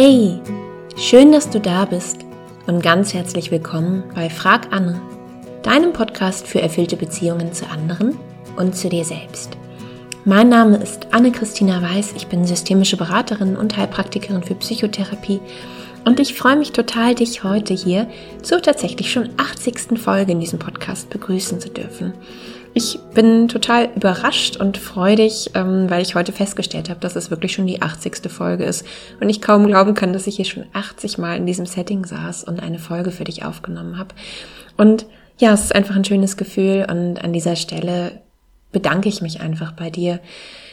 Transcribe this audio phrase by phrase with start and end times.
[0.00, 0.40] Hey,
[0.96, 2.18] schön, dass du da bist
[2.68, 5.00] und ganz herzlich willkommen bei Frag Anne,
[5.64, 8.16] deinem Podcast für erfüllte Beziehungen zu anderen
[8.56, 9.56] und zu dir selbst.
[10.24, 15.40] Mein Name ist Anne-Christina Weiß, ich bin systemische Beraterin und Heilpraktikerin für Psychotherapie
[16.04, 18.08] und ich freue mich total, dich heute hier
[18.40, 19.98] zur tatsächlich schon 80.
[19.98, 22.14] Folge in diesem Podcast begrüßen zu dürfen.
[22.74, 27.52] Ich bin total überrascht und freudig, ähm, weil ich heute festgestellt habe, dass es wirklich
[27.52, 28.30] schon die 80.
[28.30, 28.86] Folge ist
[29.20, 32.44] und ich kaum glauben kann, dass ich hier schon 80 Mal in diesem Setting saß
[32.44, 34.14] und eine Folge für dich aufgenommen habe.
[34.76, 35.06] Und
[35.38, 38.20] ja, es ist einfach ein schönes Gefühl und an dieser Stelle
[38.70, 40.20] bedanke ich mich einfach bei dir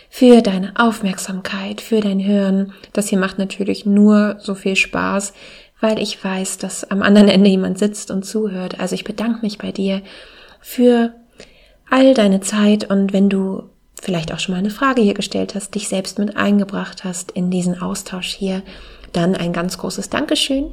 [0.10, 2.74] für deine Aufmerksamkeit, für dein Hören.
[2.94, 5.34] Das hier macht natürlich nur so viel Spaß,
[5.82, 8.80] weil ich weiß, dass am anderen Ende jemand sitzt und zuhört.
[8.80, 10.02] Also ich bedanke mich bei dir
[10.62, 11.14] für
[11.90, 13.64] all deine Zeit und wenn du
[14.02, 17.50] vielleicht auch schon mal eine Frage hier gestellt hast, dich selbst mit eingebracht hast in
[17.50, 18.62] diesen Austausch hier,
[19.14, 20.72] dann ein ganz großes Dankeschön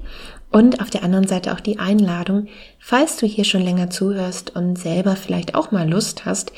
[0.51, 4.77] und auf der anderen Seite auch die Einladung, falls du hier schon länger zuhörst und
[4.77, 6.53] selber vielleicht auch mal Lust hast,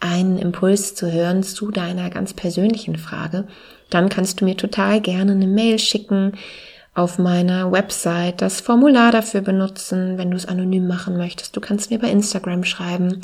[0.00, 3.46] einen Impuls zu hören zu deiner ganz persönlichen Frage,
[3.90, 6.32] dann kannst du mir total gerne eine Mail schicken,
[6.94, 11.56] auf meiner Website das Formular dafür benutzen, wenn du es anonym machen möchtest.
[11.56, 13.20] Du kannst mir bei Instagram schreiben.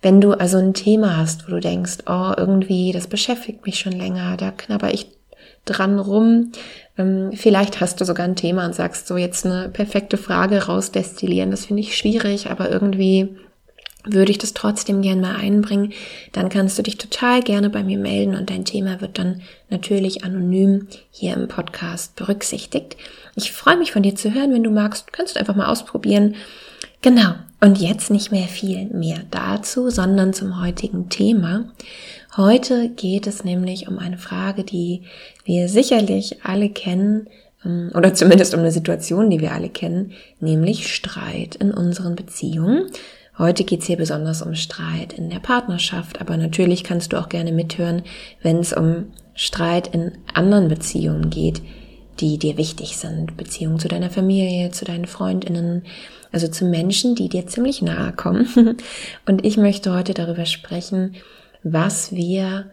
[0.00, 3.92] Wenn du also ein Thema hast, wo du denkst, oh, irgendwie, das beschäftigt mich schon
[3.92, 5.08] länger, da knabber ich
[5.64, 6.52] dran rum.
[6.96, 11.50] Ähm, vielleicht hast du sogar ein Thema und sagst so jetzt eine perfekte Frage rausdestillieren.
[11.50, 13.36] Das finde ich schwierig, aber irgendwie
[14.04, 15.92] würde ich das trotzdem gern mal einbringen,
[16.32, 20.24] dann kannst du dich total gerne bei mir melden und dein Thema wird dann natürlich
[20.24, 22.96] anonym hier im Podcast berücksichtigt.
[23.34, 26.36] Ich freue mich von dir zu hören, wenn du magst, kannst du einfach mal ausprobieren.
[27.02, 27.34] Genau.
[27.60, 31.64] Und jetzt nicht mehr viel mehr dazu, sondern zum heutigen Thema.
[32.36, 35.02] Heute geht es nämlich um eine Frage, die
[35.44, 37.28] wir sicherlich alle kennen,
[37.64, 42.90] ähm, oder zumindest um eine Situation, die wir alle kennen, nämlich Streit in unseren Beziehungen.
[43.36, 47.52] Heute geht's hier besonders um Streit in der Partnerschaft, aber natürlich kannst du auch gerne
[47.52, 48.02] mithören,
[48.42, 51.62] wenn es um Streit in anderen Beziehungen geht,
[52.20, 53.36] die dir wichtig sind.
[53.36, 55.84] Beziehungen zu deiner Familie, zu deinen Freundinnen,
[56.32, 58.76] also zu Menschen, die dir ziemlich nahe kommen.
[59.26, 61.16] Und ich möchte heute darüber sprechen,
[61.62, 62.70] was wir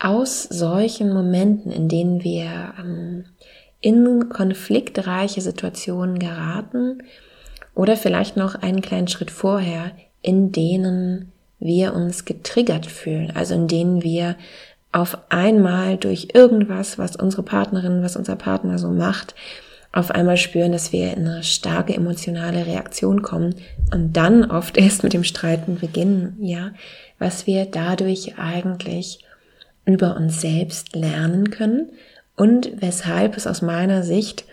[0.00, 3.24] aus solchen Momenten, in denen wir ähm,
[3.80, 7.02] in konfliktreiche Situationen geraten
[7.74, 13.68] oder vielleicht noch einen kleinen Schritt vorher, in denen wir uns getriggert fühlen, also in
[13.68, 14.36] denen wir
[14.92, 19.34] auf einmal durch irgendwas, was unsere Partnerin, was unser Partner so macht,
[19.92, 23.54] auf einmal spüren, dass wir in eine starke emotionale Reaktion kommen
[23.92, 26.72] und dann oft erst mit dem Streiten beginnen, ja,
[27.18, 29.20] was wir dadurch eigentlich
[29.84, 31.90] über uns selbst lernen können
[32.36, 34.44] und weshalb es aus meiner Sicht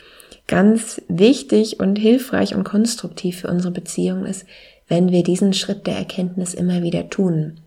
[0.47, 4.45] ganz wichtig und hilfreich und konstruktiv für unsere Beziehung ist,
[4.87, 7.59] wenn wir diesen Schritt der Erkenntnis immer wieder tun.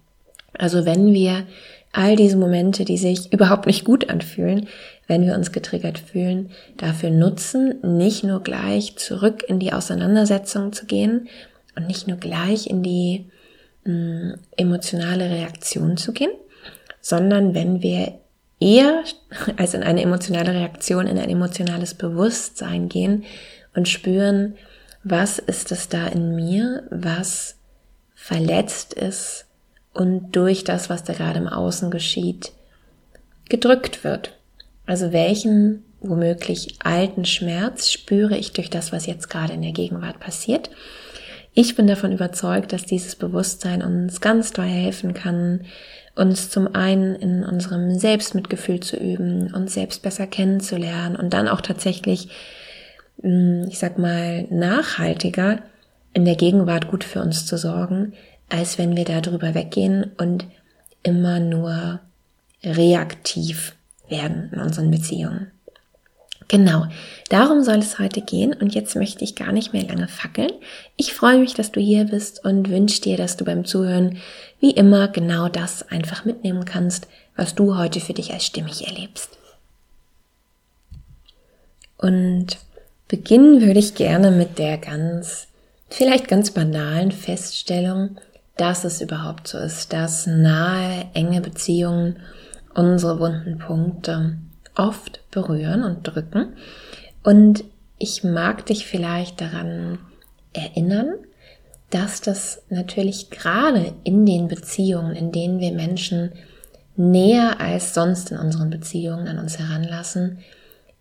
[0.55, 1.47] Also wenn wir
[1.93, 4.69] all diese Momente, die sich überhaupt nicht gut anfühlen,
[5.11, 10.87] wenn wir uns getriggert fühlen, dafür nutzen, nicht nur gleich zurück in die Auseinandersetzung zu
[10.87, 11.29] gehen
[11.75, 13.29] und nicht nur gleich in die
[13.85, 16.31] mh, mm, emotionale Reaktion zu gehen,
[17.01, 18.21] sondern wenn wir
[18.61, 19.03] eher
[19.57, 23.25] als in eine emotionale Reaktion in ein emotionales Bewusstsein gehen
[23.75, 24.55] und spüren,
[25.03, 27.57] was ist es da in mir, was
[28.15, 29.47] verletzt ist
[29.93, 32.53] und durch das, was da gerade im Außen geschieht,
[33.49, 34.37] gedrückt wird.
[34.91, 40.19] Also welchen womöglich alten Schmerz spüre ich durch das, was jetzt gerade in der Gegenwart
[40.19, 40.69] passiert.
[41.55, 45.61] Ich bin davon überzeugt, dass dieses Bewusstsein uns ganz doll helfen kann,
[46.17, 51.61] uns zum einen in unserem Selbstmitgefühl zu üben, uns selbst besser kennenzulernen und dann auch
[51.61, 52.29] tatsächlich,
[53.23, 55.61] hm, ich sag mal, nachhaltiger
[56.15, 58.15] in der Gegenwart gut für uns zu sorgen,
[58.49, 60.47] als wenn wir da drüber weggehen und
[61.05, 62.01] immer nur
[62.65, 63.77] reaktiv
[64.11, 65.51] werden in unseren Beziehungen.
[66.51, 66.87] Genau,
[67.29, 70.51] darum soll es heute gehen und jetzt möchte ich gar nicht mehr lange fackeln.
[70.97, 74.19] Ich freue mich, dass du hier bist und wünsche dir, dass du beim Zuhören
[74.59, 79.39] wie immer genau das einfach mitnehmen kannst, was du heute für dich als stimmig erlebst.
[81.97, 82.59] Und
[83.07, 85.47] beginnen würde ich gerne mit der ganz,
[85.89, 88.17] vielleicht ganz banalen Feststellung,
[88.57, 92.17] dass es überhaupt so ist, dass nahe, enge Beziehungen
[92.81, 94.39] unsere wunden Punkte
[94.75, 96.55] oft berühren und drücken.
[97.23, 97.65] Und
[97.99, 99.99] ich mag dich vielleicht daran
[100.55, 101.15] erinnern,
[101.91, 106.33] dass das natürlich gerade in den Beziehungen, in denen wir Menschen
[106.97, 110.39] näher als sonst in unseren Beziehungen an uns heranlassen,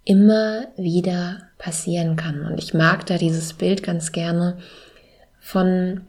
[0.04, 2.46] immer wieder passieren kann.
[2.46, 4.58] Und ich mag da dieses Bild ganz gerne
[5.40, 6.02] von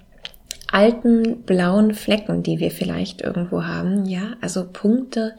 [0.73, 5.35] alten blauen Flecken, die wir vielleicht irgendwo haben, ja, also Punkte,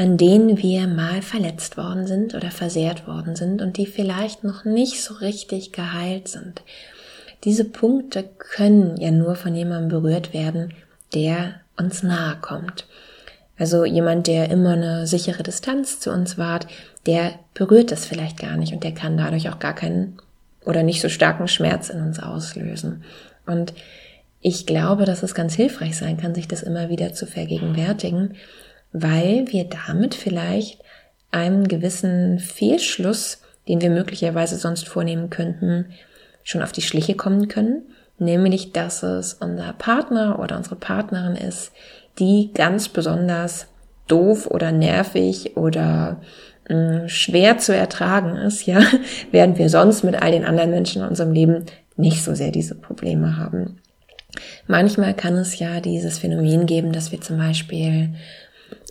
[0.00, 4.64] an denen wir mal verletzt worden sind oder versehrt worden sind und die vielleicht noch
[4.64, 6.62] nicht so richtig geheilt sind.
[7.44, 10.72] Diese Punkte können ja nur von jemandem berührt werden,
[11.12, 12.86] der uns nahe kommt.
[13.58, 16.66] Also jemand, der immer eine sichere Distanz zu uns wahrt,
[17.04, 20.16] der berührt das vielleicht gar nicht und der kann dadurch auch gar keinen
[20.64, 23.04] oder nicht so starken Schmerz in uns auslösen.
[23.44, 23.74] Und
[24.40, 28.36] ich glaube, dass es ganz hilfreich sein kann, sich das immer wieder zu vergegenwärtigen,
[28.92, 30.80] weil wir damit vielleicht
[31.30, 35.86] einem gewissen Fehlschluss, den wir möglicherweise sonst vornehmen könnten,
[36.42, 37.82] schon auf die Schliche kommen können,
[38.18, 41.72] nämlich dass es unser Partner oder unsere Partnerin ist,
[42.18, 43.66] die ganz besonders
[44.08, 46.20] doof oder nervig oder
[46.68, 48.80] mh, mm, schwer zu ertragen ist, ja,
[49.30, 51.64] während wir sonst mit all den anderen Menschen in unserem Leben
[51.96, 53.78] nicht so sehr diese Probleme haben.
[54.66, 58.14] Manchmal kann es ja dieses Phänomen geben, dass wir zum Beispiel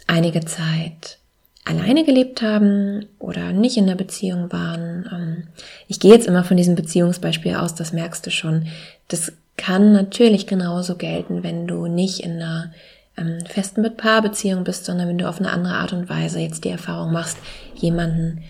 [0.09, 1.19] einige Zeit
[1.65, 5.07] alleine gelebt haben oder nicht in der Beziehung waren.
[5.11, 5.43] Ähm,
[5.87, 8.67] ich gehe jetzt immer von diesem Beziehungsbeispiel aus, das merkst du schon.
[9.07, 12.71] Das kann natürlich genauso gelten, wenn du nicht in einer
[13.17, 16.63] ähm, festen mit Paarbeziehung bist, sondern wenn du auf eine andere Art und Weise jetzt
[16.63, 17.37] die Erfahrung machst,
[17.75, 18.41] jemanden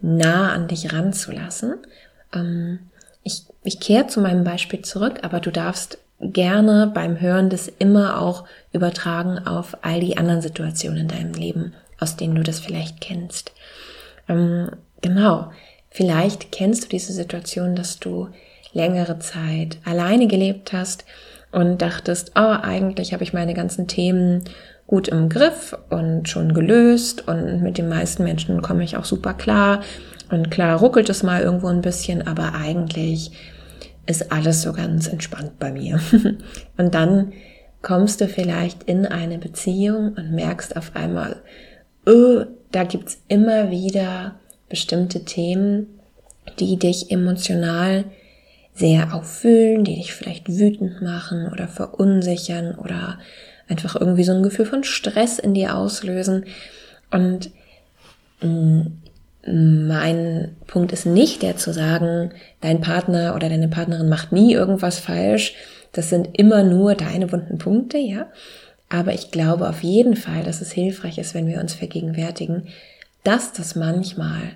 [0.00, 1.74] nah an dich ranzulassen.
[2.34, 2.80] Ähm,
[3.22, 8.20] ich, ich kehre zu meinem Beispiel zurück, aber du darfst gerne beim Hören das immer
[8.20, 13.00] auch übertragen auf all die anderen Situationen in deinem Leben, aus denen du das vielleicht
[13.00, 13.52] kennst.
[14.28, 14.70] Ähm,
[15.00, 15.50] genau,
[15.90, 18.28] vielleicht kennst du diese Situation, dass du
[18.72, 21.04] längere Zeit alleine gelebt hast
[21.52, 24.44] und dachtest, oh, eigentlich habe ich meine ganzen Themen
[24.86, 29.34] gut im Griff und schon gelöst und mit den meisten Menschen komme ich auch super
[29.34, 29.82] klar
[30.30, 33.32] und klar ruckelt es mal irgendwo ein bisschen, aber eigentlich
[34.08, 36.00] ist alles so ganz entspannt bei mir.
[36.76, 37.32] und dann
[37.82, 41.42] kommst du vielleicht in eine Beziehung und merkst auf einmal,
[42.06, 44.36] oh, da gibt's immer wieder
[44.68, 46.00] bestimmte Themen,
[46.58, 48.04] die dich emotional
[48.74, 53.18] sehr auffühlen, die dich vielleicht wütend machen oder verunsichern oder
[53.68, 56.46] einfach irgendwie so ein Gefühl von Stress in dir auslösen.
[57.10, 57.50] Und
[58.40, 58.82] mm,
[59.50, 64.98] mein Punkt ist nicht der zu sagen, dein Partner oder deine Partnerin macht nie irgendwas
[64.98, 65.54] falsch.
[65.92, 68.26] Das sind immer nur deine wunden Punkte, ja.
[68.88, 72.68] Aber ich glaube auf jeden Fall, dass es hilfreich ist, wenn wir uns vergegenwärtigen,
[73.22, 74.54] dass das manchmal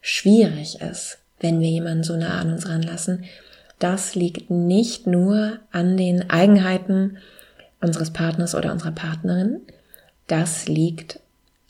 [0.00, 3.24] schwierig ist, wenn wir jemanden so nah an uns ranlassen,
[3.78, 7.18] das liegt nicht nur an den Eigenheiten
[7.80, 9.60] unseres Partners oder unserer Partnerin,
[10.28, 11.20] das liegt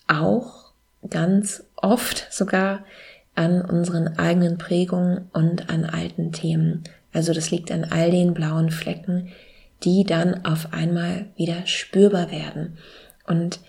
[0.06, 0.61] auch
[1.08, 2.84] ganz oft sogar
[3.34, 6.84] an unseren eigenen Prägungen und an alten Themen.
[7.12, 9.28] Also das liegt an all den blauen Flecken,
[9.84, 12.78] die dann auf einmal wieder spürbar werden.
[13.26, 13.60] Und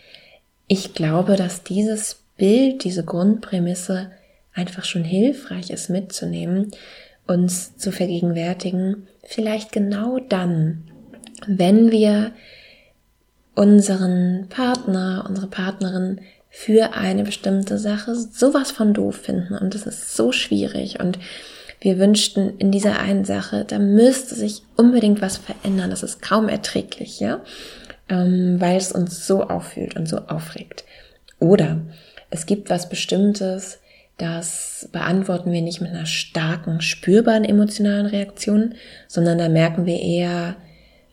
[0.67, 4.11] ich glaube, dass dieses Bild, diese Grundprämisse
[4.53, 6.71] einfach schon hilfreich ist mitzunehmen,
[7.25, 10.83] uns zu vergegenwärtigen, vielleicht genau dann,
[11.47, 12.31] wenn wir
[13.55, 16.21] unseren Partner, unsere Partnerin
[16.55, 19.57] für eine bestimmte Sache sowas von doof finden.
[19.57, 20.99] Und es ist so schwierig.
[20.99, 21.17] Und
[21.81, 26.47] wir wünschten in dieser einen Sache, da müsste sich unbedingt was verändern, das ist kaum
[26.47, 27.41] erträglich, ja,
[28.07, 30.85] ähm, weil es uns so auffühlt und so aufregt.
[31.39, 31.81] Oder
[32.29, 33.79] es gibt was Bestimmtes,
[34.17, 38.75] das beantworten wir nicht mit einer starken, spürbaren emotionalen Reaktion,
[39.07, 40.55] sondern da merken wir eher,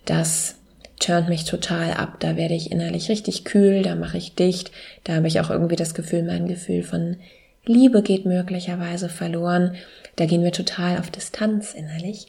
[0.04, 0.59] das
[1.00, 4.70] turnt mich total ab, da werde ich innerlich richtig kühl, da mache ich dicht,
[5.04, 7.16] da habe ich auch irgendwie das Gefühl, mein Gefühl von
[7.64, 9.74] Liebe geht möglicherweise verloren,
[10.16, 12.28] da gehen wir total auf Distanz innerlich.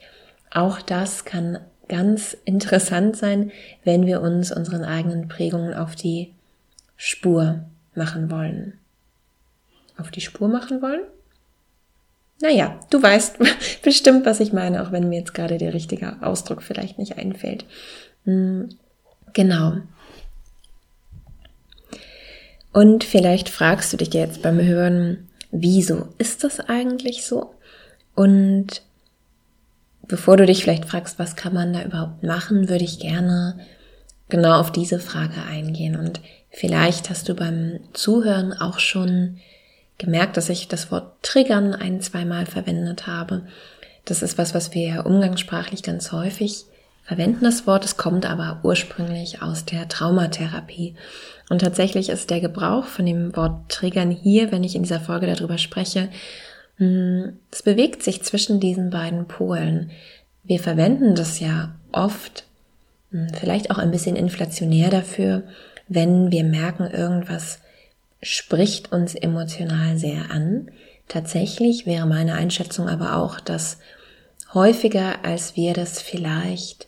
[0.49, 3.51] Auch das kann ganz interessant sein,
[3.83, 6.33] wenn wir uns unseren eigenen Prägungen auf die
[6.97, 8.73] Spur machen wollen
[10.01, 11.01] auf die Spur machen wollen?
[12.41, 13.37] Naja, du weißt
[13.83, 17.65] bestimmt, was ich meine, auch wenn mir jetzt gerade der richtige Ausdruck vielleicht nicht einfällt.
[18.25, 18.69] Hm,
[19.33, 19.77] genau.
[22.73, 27.53] Und vielleicht fragst du dich jetzt beim Hören, wieso ist das eigentlich so?
[28.15, 28.81] Und
[30.07, 33.59] bevor du dich vielleicht fragst, was kann man da überhaupt machen, würde ich gerne
[34.29, 35.97] genau auf diese Frage eingehen.
[35.97, 39.37] Und vielleicht hast du beim Zuhören auch schon
[39.97, 43.45] gemerkt, dass ich das Wort triggern ein, zweimal verwendet habe.
[44.05, 46.65] Das ist was, was wir umgangssprachlich ganz häufig
[47.03, 50.95] verwenden das Wort, es kommt aber ursprünglich aus der Traumatherapie.
[51.49, 55.27] Und tatsächlich ist der Gebrauch von dem Wort Triggern hier, wenn ich in dieser Folge
[55.27, 56.09] darüber spreche,
[56.77, 59.91] hm, es bewegt sich zwischen diesen beiden Polen.
[60.43, 62.45] Wir verwenden das ja oft,
[63.11, 65.43] hm, vielleicht auch ein bisschen inflationär dafür,
[65.87, 67.59] wenn wir merken, irgendwas
[68.23, 70.71] spricht uns emotional sehr an.
[71.07, 73.77] Tatsächlich wäre meine Einschätzung aber auch, dass
[74.53, 76.87] häufiger als wir das vielleicht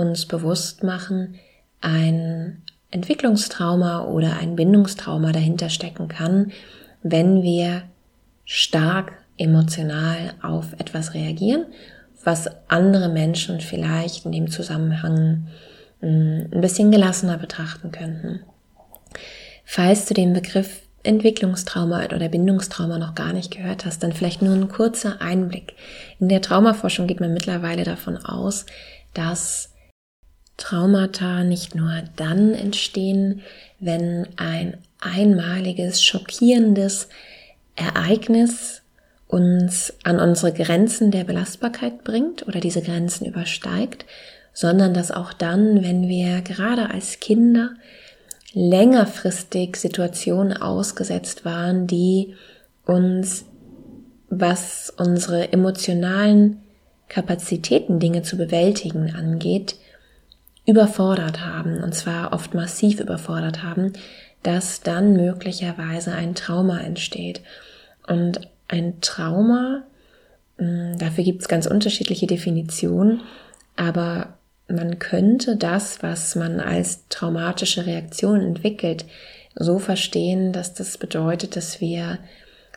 [0.00, 1.36] uns bewusst machen,
[1.80, 6.52] ein Entwicklungstrauma oder ein Bindungstrauma dahinter stecken kann,
[7.02, 7.82] wenn wir
[8.44, 11.66] stark emotional auf etwas reagieren,
[12.24, 15.46] was andere Menschen vielleicht in dem Zusammenhang
[16.00, 18.40] hm, ein bisschen gelassener betrachten könnten.
[19.64, 24.54] Falls du den Begriff Entwicklungstrauma oder Bindungstrauma noch gar nicht gehört hast, dann vielleicht nur
[24.54, 25.74] ein kurzer Einblick.
[26.18, 28.66] In der Traumaforschung geht man mittlerweile davon aus,
[29.14, 29.69] dass
[30.60, 33.42] Traumata nicht nur dann entstehen,
[33.80, 37.08] wenn ein einmaliges, schockierendes
[37.74, 38.82] Ereignis
[39.26, 44.04] uns an unsere Grenzen der Belastbarkeit bringt oder diese Grenzen übersteigt,
[44.52, 47.70] sondern dass auch dann, wenn wir gerade als Kinder
[48.52, 52.34] längerfristig Situationen ausgesetzt waren, die
[52.84, 53.44] uns,
[54.28, 56.60] was unsere emotionalen
[57.08, 59.76] Kapazitäten, Dinge zu bewältigen angeht,
[60.70, 63.92] überfordert haben, und zwar oft massiv überfordert haben,
[64.42, 67.42] dass dann möglicherweise ein Trauma entsteht.
[68.06, 69.82] Und ein Trauma,
[70.56, 73.20] hm, dafür gibt es ganz unterschiedliche Definitionen,
[73.76, 79.04] aber man könnte das, was man als traumatische Reaktion entwickelt,
[79.54, 82.18] so verstehen, dass das bedeutet, dass wir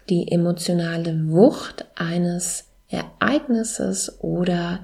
[0.09, 4.79] die emotionale Wucht eines Ereignisses oder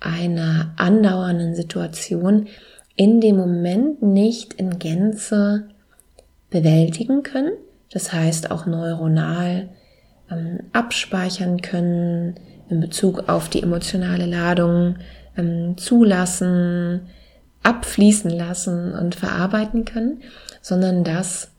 [0.00, 2.48] einer andauernden Situation
[2.96, 5.68] in dem Moment nicht in Gänze
[6.50, 7.52] bewältigen können.
[7.92, 9.68] Das heißt auch neuronal
[10.30, 12.34] ähm, abspeichern können
[12.68, 14.96] in Bezug auf die emotionale Ladung
[15.36, 17.08] ähm, zulassen,
[17.62, 20.22] abfließen lassen und verarbeiten können,
[20.62, 21.50] sondern dass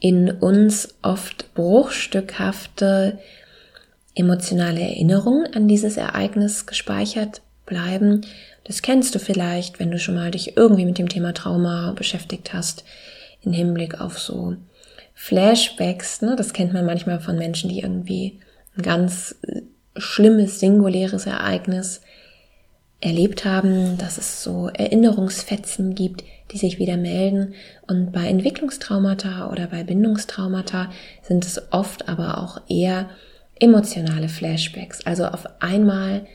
[0.00, 3.18] in uns oft bruchstückhafte
[4.14, 8.26] emotionale Erinnerungen an dieses Ereignis gespeichert bleiben.
[8.64, 12.52] Das kennst du vielleicht, wenn du schon mal dich irgendwie mit dem Thema Trauma beschäftigt
[12.52, 12.84] hast,
[13.42, 14.56] in Hinblick auf so
[15.14, 16.22] Flashbacks.
[16.22, 16.36] Ne?
[16.36, 18.40] Das kennt man manchmal von Menschen, die irgendwie
[18.76, 19.62] ein ganz äh,
[19.96, 22.00] schlimmes, singuläres Ereignis
[23.00, 27.54] erlebt haben, dass es so Erinnerungsfetzen gibt, die sich wieder melden.
[27.86, 30.90] Und bei Entwicklungstraumata oder bei Bindungstraumata
[31.22, 33.08] sind es oft aber auch eher
[33.60, 35.06] emotionale Flashbacks.
[35.06, 36.26] Also auf einmal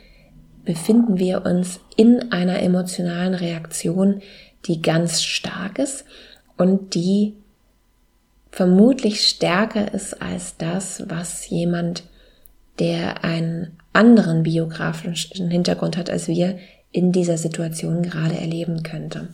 [0.65, 4.21] befinden wir uns in einer emotionalen Reaktion,
[4.65, 6.05] die ganz stark ist
[6.57, 7.35] und die
[8.51, 12.03] vermutlich stärker ist als das, was jemand,
[12.79, 16.57] der einen anderen biografischen Hintergrund hat als wir,
[16.91, 19.29] in dieser Situation gerade erleben könnte.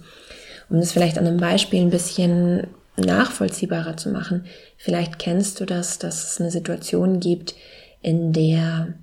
[0.69, 4.45] Um es vielleicht an einem Beispiel ein bisschen nachvollziehbarer zu machen,
[4.77, 7.55] vielleicht kennst du das, dass es eine Situation gibt,
[8.01, 8.93] in der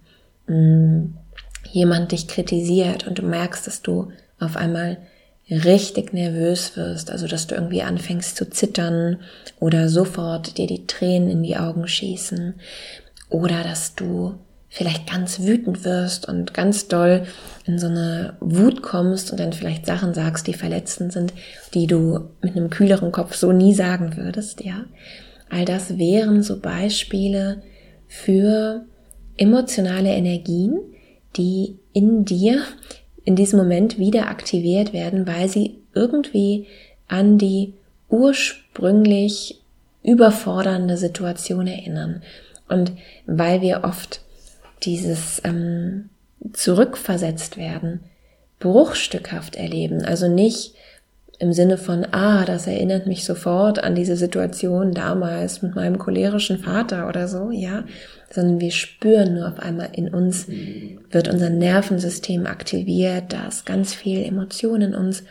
[0.47, 1.15] mh, hm,
[1.73, 4.99] jemand dich kritisiert und du merkst, dass du auf einmal
[5.51, 9.21] richtig nervös wirst, also dass du irgendwie anfängst zu zittern
[9.61, 12.55] oder sofort dir die Tränen in die Augen schießen
[13.31, 14.35] oder dass du
[14.69, 17.25] vielleicht ganz wütend wirst und ganz doll
[17.65, 21.33] in so eine Wut kommst und dann vielleicht Sachen sagst, die verletzend sind,
[21.75, 24.85] die du mit einem kühleren Kopf so nie sagen würdest, ja.
[25.49, 27.63] All das wären so Beispiele
[28.09, 28.85] für
[29.37, 30.81] emotionale Energien,
[31.37, 32.63] die in dir
[33.25, 36.67] in diesem Moment wieder aktiviert werden, weil sie irgendwie
[37.09, 37.75] an die
[38.09, 39.61] ursprünglich
[40.03, 42.23] überfordernde Situation erinnern.
[42.69, 42.93] Und
[43.27, 44.21] weil wir oft
[44.85, 46.09] dieses ähm,
[46.53, 48.01] zurückversetzt werden,
[48.61, 50.75] bruchstückhaft erleben, also nicht
[51.39, 56.59] im Sinne von, ah, das erinnert mich sofort an diese Situation damals mit meinem cholerischen
[56.59, 57.85] Vater oder so, ja,
[58.31, 60.47] sondern wir spüren nur auf einmal in uns,
[61.11, 65.25] wird unser Nervensystem aktiviert, da ist ganz viel Emotion in uns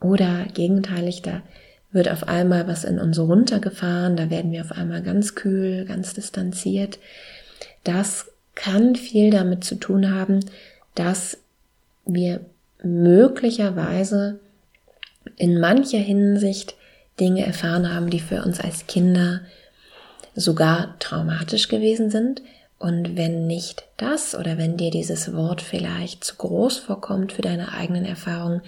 [0.00, 1.42] oder gegenteilig, da
[1.92, 6.14] wird auf einmal was in uns runtergefahren, da werden wir auf einmal ganz kühl, ganz
[6.14, 6.98] distanziert.
[7.84, 10.40] Das kann viel damit zu tun haben,
[10.94, 11.38] dass
[12.04, 12.40] wir
[12.82, 14.38] möglicherweise
[15.36, 16.74] in mancher Hinsicht
[17.18, 19.42] Dinge erfahren haben, die für uns als Kinder
[20.40, 22.42] sogar traumatisch gewesen sind
[22.78, 27.72] Und wenn nicht das oder wenn dir dieses Wort vielleicht zu groß vorkommt für deine
[27.72, 28.62] eigenen Erfahrungen,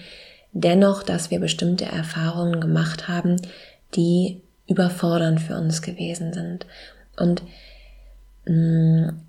[0.51, 3.41] dennoch, dass wir bestimmte Erfahrungen gemacht haben,
[3.95, 6.67] die überfordernd für uns gewesen sind.
[7.17, 7.41] Und
[8.45, 9.21] mh, mm,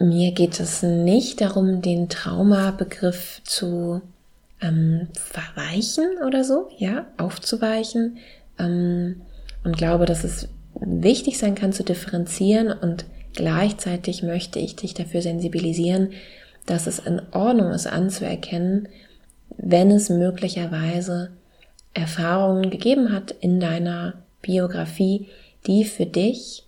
[0.00, 4.00] mir geht es nicht darum, den Traumabegriff zu
[4.60, 8.18] ähm, verweichen oder so, ja, aufzuweichen.
[8.58, 9.22] Ähm,
[9.64, 13.04] und glaube, dass es wichtig sein kann zu differenzieren und
[13.38, 16.10] Gleichzeitig möchte ich dich dafür sensibilisieren,
[16.66, 18.88] dass es in Ordnung ist anzuerkennen,
[19.56, 21.30] wenn es möglicherweise
[21.94, 25.28] Erfahrungen gegeben hat in deiner Biografie,
[25.68, 26.64] die für dich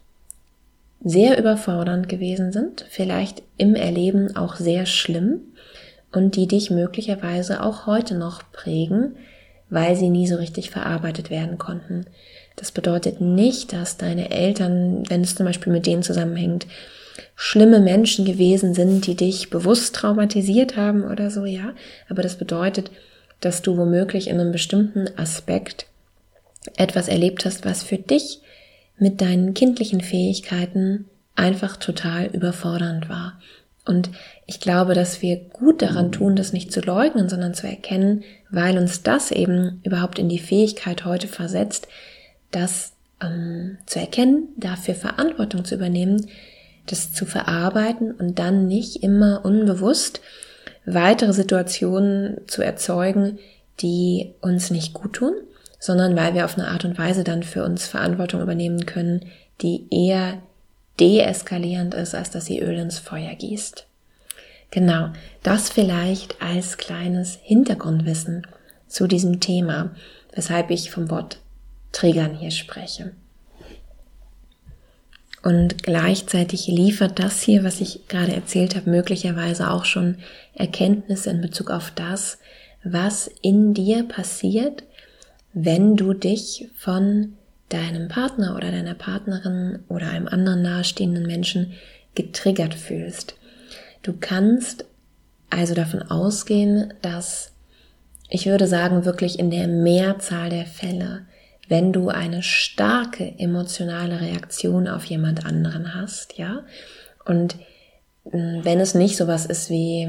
[1.02, 5.40] sehr überfordernd gewesen sind, vielleicht im Erleben auch sehr schlimm
[6.12, 9.16] und die dich möglicherweise auch heute noch prägen,
[9.70, 12.06] weil sie nie so richtig verarbeitet werden konnten.
[12.60, 16.66] Das bedeutet nicht, dass deine Eltern, wenn es zum Beispiel mit denen zusammenhängt,
[17.34, 21.72] schlimme Menschen gewesen sind, die dich bewusst traumatisiert haben oder so, ja.
[22.10, 22.90] Aber das bedeutet,
[23.40, 25.86] dass du womöglich in einem bestimmten Aspekt
[26.76, 28.42] etwas erlebt hast, was für dich
[28.98, 33.40] mit deinen kindlichen Fähigkeiten einfach total überfordernd war.
[33.86, 34.10] Und
[34.44, 38.76] ich glaube, dass wir gut daran tun, das nicht zu leugnen, sondern zu erkennen, weil
[38.76, 41.88] uns das eben überhaupt in die Fähigkeit heute versetzt,
[42.50, 42.92] das
[43.22, 46.26] ähm, zu erkennen, dafür Verantwortung zu übernehmen,
[46.86, 50.20] das zu verarbeiten und dann nicht immer unbewusst
[50.86, 53.38] weitere Situationen zu erzeugen,
[53.80, 55.34] die uns nicht gut tun,
[55.78, 59.26] sondern weil wir auf eine Art und Weise dann für uns Verantwortung übernehmen können,
[59.60, 60.38] die eher
[60.98, 63.86] deeskalierend ist, als dass sie Öl ins Feuer gießt.
[64.70, 65.10] Genau,
[65.42, 68.46] das vielleicht als kleines Hintergrundwissen
[68.86, 69.90] zu diesem Thema,
[70.34, 71.40] weshalb ich vom Wort
[71.92, 73.12] Triggern hier spreche.
[75.42, 80.18] Und gleichzeitig liefert das hier, was ich gerade erzählt habe, möglicherweise auch schon
[80.54, 82.38] Erkenntnisse in Bezug auf das,
[82.84, 84.84] was in dir passiert,
[85.52, 87.36] wenn du dich von
[87.70, 91.72] deinem Partner oder deiner Partnerin oder einem anderen nahestehenden Menschen
[92.14, 93.34] getriggert fühlst.
[94.02, 94.84] Du kannst
[95.48, 97.52] also davon ausgehen, dass
[98.28, 101.26] ich würde sagen, wirklich in der Mehrzahl der Fälle
[101.70, 106.64] wenn du eine starke emotionale Reaktion auf jemand anderen hast, ja.
[107.24, 107.54] Und
[108.28, 110.08] hm, wenn es nicht sowas ist wie,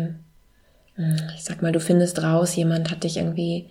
[0.96, 3.70] hm, ich sag mal, du findest raus, jemand hat dich irgendwie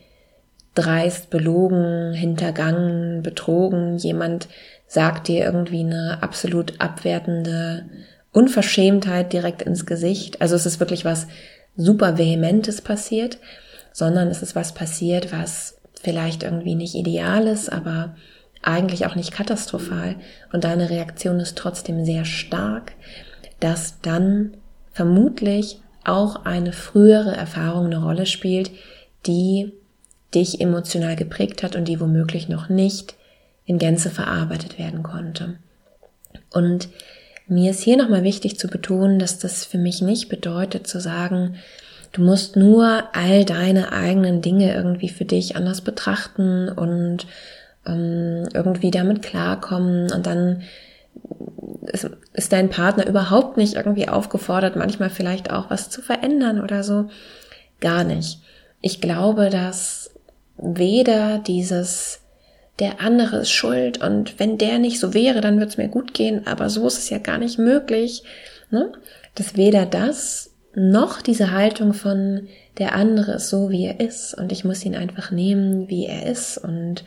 [0.77, 4.47] dreist belogen, hintergangen, betrogen, jemand
[4.87, 7.87] sagt dir irgendwie eine absolut abwertende
[8.31, 10.41] Unverschämtheit direkt ins Gesicht.
[10.41, 11.27] Also es ist wirklich was
[11.77, 13.39] super vehementes passiert,
[13.93, 18.17] sondern es ist was passiert, was vielleicht irgendwie nicht ideal ist, aber
[18.63, 20.17] eigentlich auch nicht katastrophal
[20.53, 22.93] und deine Reaktion ist trotzdem sehr stark,
[23.59, 24.57] dass dann
[24.93, 28.71] vermutlich auch eine frühere Erfahrung eine Rolle spielt,
[29.27, 29.73] die
[30.35, 33.15] dich emotional geprägt hat und die womöglich noch nicht
[33.65, 35.59] in Gänze verarbeitet werden konnte.
[36.53, 36.89] Und
[37.47, 41.57] mir ist hier nochmal wichtig zu betonen, dass das für mich nicht bedeutet zu sagen,
[42.13, 47.27] Du musst nur all deine eigenen Dinge irgendwie für dich anders betrachten und
[47.87, 50.63] ähm, irgendwie damit klarkommen und dann
[51.83, 56.83] ist, ist dein Partner überhaupt nicht irgendwie aufgefordert, manchmal vielleicht auch was zu verändern oder
[56.83, 57.09] so.
[57.81, 58.41] Gar nicht.
[58.81, 60.11] Ich glaube, dass
[60.57, 62.21] weder dieses
[62.79, 66.15] der andere ist schuld und wenn der nicht so wäre, dann wird es mir gut
[66.15, 68.23] gehen, aber so ist es ja gar nicht möglich,
[68.71, 68.93] ne?
[69.35, 70.50] dass weder das
[70.81, 74.95] noch diese Haltung von der andere ist so, wie er ist und ich muss ihn
[74.95, 77.05] einfach nehmen, wie er ist und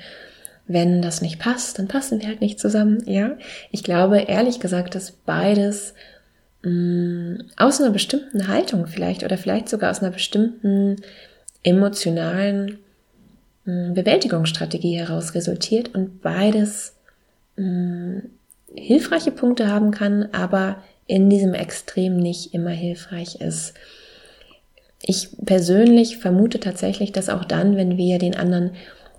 [0.67, 3.31] wenn das nicht passt, dann passen wir halt nicht zusammen, ja.
[3.71, 5.93] Ich glaube, ehrlich gesagt, dass beides
[6.61, 10.97] mh, mm, aus einer bestimmten Haltung vielleicht oder vielleicht sogar aus einer bestimmten
[11.63, 12.77] emotionalen
[13.65, 16.95] mh, mm, Bewältigungsstrategie heraus resultiert und beides
[17.57, 18.29] mh, mm,
[18.75, 20.77] hilfreiche Punkte haben kann, aber
[21.07, 23.73] in diesem Extrem nicht immer hilfreich ist.
[25.01, 28.71] Ich persönlich vermute tatsächlich, dass auch dann, wenn wir den anderen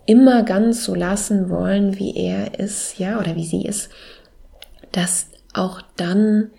[0.07, 3.91] immer ganz so lassen wollen, wie er ist, ja, oder wie sie ist,
[4.93, 6.51] dass auch dann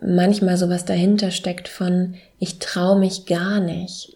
[0.00, 4.13] manchmal sowas dahinter steckt von, ich traue mich gar nicht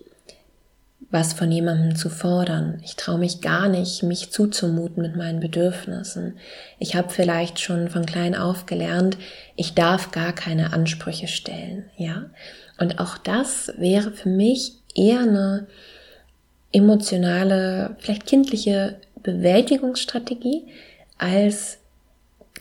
[1.10, 2.80] was von jemandem zu fordern.
[2.84, 6.36] Ich traue mich gar nicht, mich zuzumuten mit meinen Bedürfnissen.
[6.78, 9.16] Ich habe vielleicht schon von klein auf gelernt,
[9.56, 12.26] ich darf gar keine Ansprüche stellen, ja?
[12.78, 15.66] Und auch das wäre für mich eher eine
[16.72, 20.66] emotionale, vielleicht kindliche Bewältigungsstrategie
[21.16, 21.78] als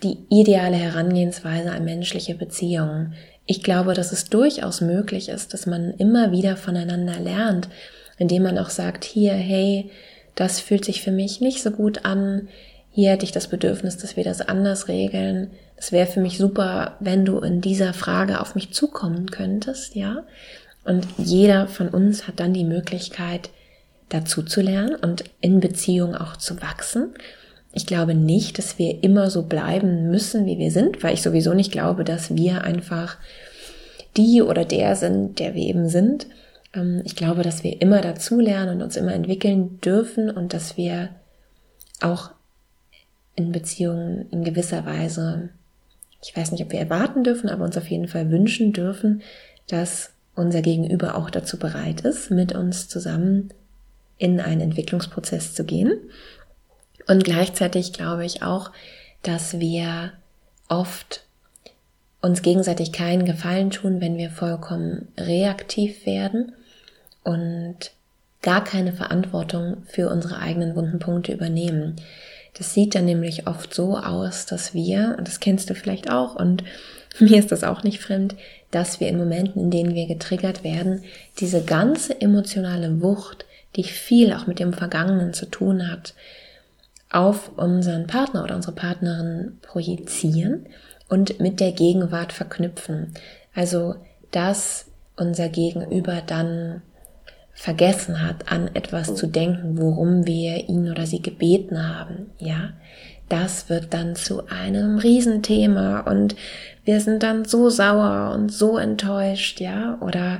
[0.03, 3.13] die ideale Herangehensweise an menschliche Beziehungen.
[3.45, 7.69] Ich glaube, dass es durchaus möglich ist, dass man immer wieder voneinander lernt,
[8.17, 9.89] indem man auch sagt, hier, hey,
[10.35, 12.47] das fühlt sich für mich nicht so gut an,
[12.91, 15.51] hier hätte ich das Bedürfnis, dass wir das anders regeln.
[15.75, 20.23] Es wäre für mich super, wenn du in dieser Frage auf mich zukommen könntest, ja.
[20.83, 23.51] Und jeder von uns hat dann die Möglichkeit,
[24.09, 27.13] dazu zu lernen und in Beziehung auch zu wachsen.
[27.73, 31.53] Ich glaube nicht, dass wir immer so bleiben müssen, wie wir sind, weil ich sowieso
[31.53, 33.17] nicht glaube, dass wir einfach
[34.15, 36.25] die oder der sind, der wir eben sind.
[36.77, 41.09] Ähm, ich glaube, dass wir immer dazulernen und uns immer entwickeln dürfen und dass wir
[42.01, 42.31] auch
[43.35, 45.49] in Beziehungen in gewisser Weise,
[46.23, 49.21] ich weiß nicht, ob wir erwarten dürfen, aber uns auf jeden Fall wünschen dürfen,
[49.67, 53.49] dass unser Gegenüber auch dazu bereit ist, mit uns zusammen
[54.17, 55.99] in einen Entwicklungsprozess zu gehen.
[57.07, 58.71] Und gleichzeitig glaube ich auch,
[59.23, 60.13] dass wir
[60.67, 61.23] oft
[62.21, 66.53] uns gegenseitig keinen Gefallen tun, wenn wir vollkommen reaktiv werden
[67.27, 67.91] und
[68.41, 71.97] gar keine Verantwortung für unsere eigenen wunden Punkte übernehmen.
[72.57, 76.35] Das sieht dann nämlich oft so aus, dass wir, und das kennst du vielleicht auch,
[76.35, 76.63] und
[77.19, 78.35] mir ist das auch nicht fremd,
[78.71, 81.03] dass wir in Momenten, in denen wir getriggert werden,
[81.39, 86.13] diese ganze emotionale Wucht, die viel auch mit dem Vergangenen zu tun hat,
[87.11, 90.65] auf unseren Partner oder unsere Partnerin projizieren
[91.09, 93.13] und mit der Gegenwart verknüpfen.
[93.53, 93.95] Also,
[94.31, 94.85] dass
[95.17, 96.81] unser Gegenüber dann
[97.57, 102.73] vergessen hat, an etwas zu denken, worum wir ihn oder sie gebeten haben, ja,
[103.29, 106.35] das wird dann zu einem Riesenthema und
[106.85, 110.39] wir sind dann so sauer und so enttäuscht, ja, oder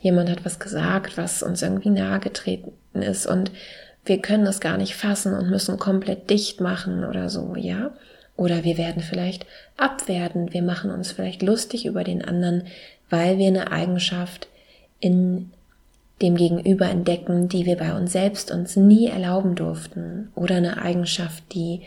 [0.00, 3.50] jemand hat was gesagt, was uns irgendwie nahegetreten ist und
[4.06, 7.90] wir können es gar nicht fassen und müssen komplett dicht machen oder so, ja.
[8.36, 9.46] Oder wir werden vielleicht
[9.76, 12.66] abwertend, wir machen uns vielleicht lustig über den anderen,
[13.10, 14.48] weil wir eine Eigenschaft
[14.98, 15.52] in
[16.22, 21.42] dem Gegenüber entdecken, die wir bei uns selbst uns nie erlauben durften oder eine Eigenschaft,
[21.52, 21.82] die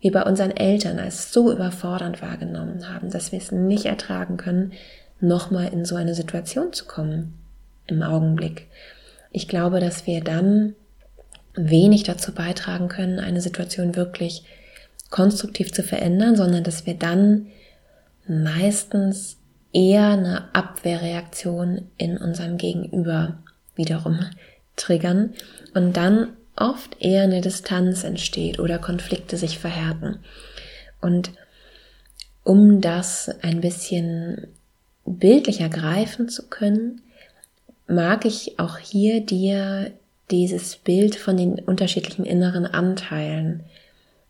[0.00, 4.72] wir bei unseren Eltern als so überfordernd wahrgenommen haben, dass wir es nicht ertragen können,
[5.20, 7.38] nochmal in so eine Situation zu kommen
[7.86, 8.68] im Augenblick.
[9.32, 10.74] Ich glaube, dass wir dann
[11.54, 14.44] wenig dazu beitragen können, eine Situation wirklich
[15.10, 17.48] konstruktiv zu verändern, sondern dass wir dann
[18.26, 19.36] meistens
[19.72, 23.38] eher eine Abwehrreaktion in unserem Gegenüber
[23.76, 24.20] wiederum
[24.76, 25.34] triggern
[25.74, 30.18] und dann oft eher eine Distanz entsteht oder Konflikte sich verhärten.
[31.00, 31.32] Und
[32.44, 34.48] um das ein bisschen
[35.04, 37.02] bildlicher greifen zu können,
[37.86, 39.92] mag ich auch hier dir
[40.30, 43.64] dieses Bild von den unterschiedlichen inneren Anteilen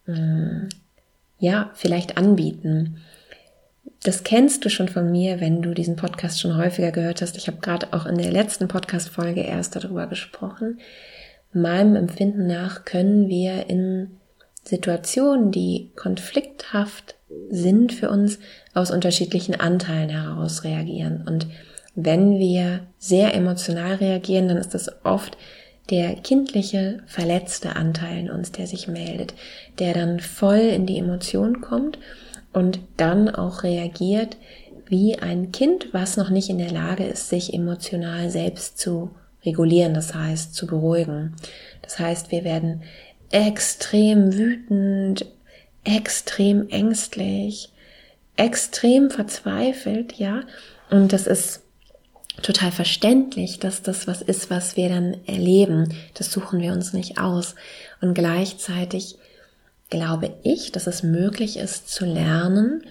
[0.06, 0.68] hm,
[1.38, 2.98] ja vielleicht anbieten
[4.02, 7.36] das kennst du schon von mir, wenn du diesen Podcast schon häufiger gehört hast.
[7.36, 10.80] Ich habe gerade auch in der letzten Podcast-Folge erst darüber gesprochen.
[11.52, 14.16] Meinem Empfinden nach können wir in
[14.64, 17.16] Situationen, die konflikthaft
[17.50, 18.38] sind für uns,
[18.72, 21.24] aus unterschiedlichen Anteilen heraus reagieren.
[21.26, 21.46] Und
[21.94, 25.36] wenn wir sehr emotional reagieren, dann ist das oft
[25.90, 29.34] der kindliche, verletzte Anteil in uns, der sich meldet,
[29.78, 31.98] der dann voll in die Emotion kommt
[32.52, 34.36] und dann auch reagiert
[34.86, 39.10] wie ein Kind, was noch nicht in der Lage ist, sich emotional selbst zu
[39.44, 41.36] regulieren, das heißt zu beruhigen.
[41.82, 42.82] Das heißt, wir werden
[43.30, 45.26] extrem wütend,
[45.84, 47.72] extrem ängstlich,
[48.36, 50.42] extrem verzweifelt, ja,
[50.90, 51.62] und das ist
[52.42, 55.94] total verständlich, dass das was ist, was wir dann erleben.
[56.14, 57.54] Das suchen wir uns nicht aus.
[58.00, 59.16] Und gleichzeitig
[59.90, 62.84] glaube ich, dass es möglich ist zu lernen,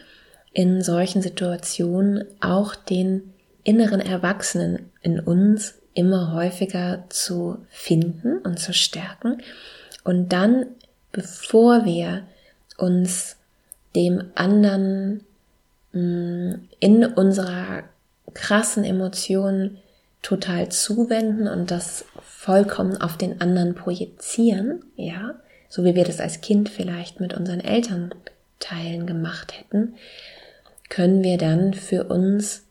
[0.53, 3.33] in solchen Situationen auch den
[3.63, 9.41] inneren Erwachsenen in uns immer häufiger zu finden und zu stärken.
[10.03, 10.65] Und dann,
[11.12, 12.23] bevor wir
[12.77, 13.38] uns
[13.95, 15.21] dem anderen
[15.93, 17.83] mm, in unserer
[18.33, 19.77] krassen Emotion
[20.21, 25.35] total zuwenden und das vollkommen auf den anderen projizieren, ja,
[25.69, 29.93] so wie wir das als Kind vielleicht mit unseren Elternteilen gemacht hätten,
[30.89, 32.63] können wir dann für uns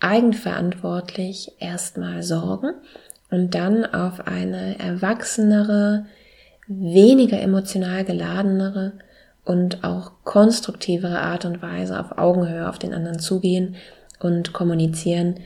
[0.00, 2.74] eigenverantwortlich erstmal sorgen
[3.30, 6.06] und dann auf eine erwachsenere,
[6.66, 8.92] weniger emotional geladenere
[9.44, 13.76] und auch konstruktivere Art und Weise auf Augenhöhe auf den anderen zugehen
[14.20, 15.36] und kommunizieren,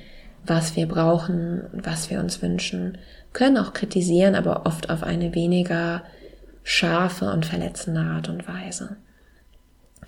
[0.44, 2.98] was wir brauchen, was wir uns wünschen,
[3.32, 6.02] können auch kritisieren, aber oft auf eine weniger
[6.66, 8.96] scharfe und verletzende Art und Weise.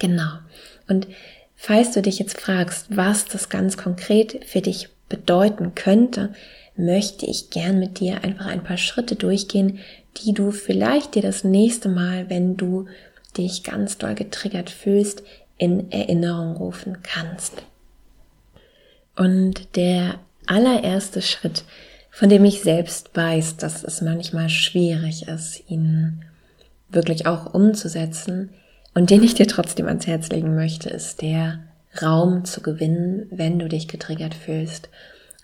[0.01, 0.41] Genau.
[0.89, 1.07] Und
[1.55, 6.33] falls du dich jetzt fragst, was das ganz konkret für dich bedeuten könnte,
[6.77, 9.79] möchte ich gern mit dir einfach ein paar Schritte durchgehen,
[10.17, 12.87] die du vielleicht dir das nächste Mal, wenn du
[13.37, 15.23] dich ganz doll getriggert fühlst,
[15.59, 17.63] in Erinnerung rufen kannst.
[19.15, 21.63] Und der allererste Schritt,
[22.11, 26.25] von dem ich selbst weiß, dass es manchmal schwierig ist, ihn
[26.89, 28.51] wirklich auch umzusetzen
[28.95, 31.61] und den ich dir trotzdem ans Herz legen möchte, ist der
[32.03, 34.89] Raum zu gewinnen, wenn du dich getriggert fühlst.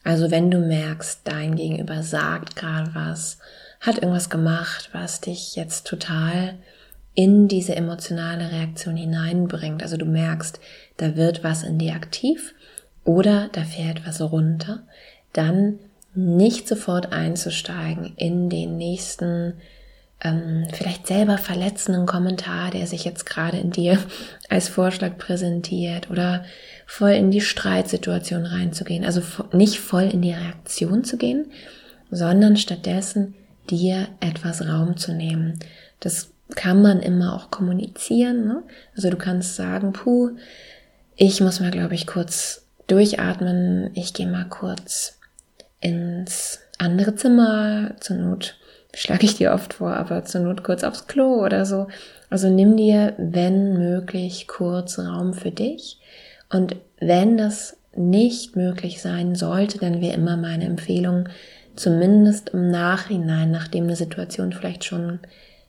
[0.03, 3.39] Also wenn du merkst, dein Gegenüber sagt gerade was,
[3.81, 6.55] hat irgendwas gemacht, was dich jetzt total
[7.15, 9.83] in diese emotionale Reaktion hineinbringt.
[9.83, 10.59] Also du merkst,
[10.97, 12.55] da wird was in dir aktiv
[13.05, 14.83] oder da fährt was runter,
[15.33, 15.79] dann
[16.15, 19.55] nicht sofort einzusteigen in den nächsten
[20.25, 23.99] ähm, vielleicht selber verletzenden Kommentar, der sich jetzt gerade in dir
[24.49, 26.45] als Vorschlag präsentiert oder
[26.87, 29.05] voll in die Streitsituation reinzugehen.
[29.05, 29.21] Also
[29.53, 31.53] nicht voll in die Reaktion zu gehen,
[32.11, 33.35] sondern stattdessen
[33.71, 35.59] dir etwas Raum zu nehmen.
[36.01, 38.47] Das kann man immer auch kommunizieren.
[38.47, 38.63] Ne?
[38.97, 40.31] Also du kannst sagen, puh,
[41.17, 43.91] ich muss mal, glaube ich, kurz durchatmen.
[43.95, 45.19] Ich gehe mal kurz
[45.81, 47.93] ins andere Zimmer.
[48.01, 48.57] Zur Not
[48.95, 51.89] schlage ich dir oft vor, aber zur Not kurz aufs Klo oder so.
[52.31, 56.01] Also nimm dir, wenn möglich, kurz Raum für dich.
[56.51, 61.29] Und wenn das nicht möglich sein sollte, dann wäre immer meine Empfehlung,
[61.77, 65.21] zumindest im Nachhinein, nachdem eine Situation vielleicht schon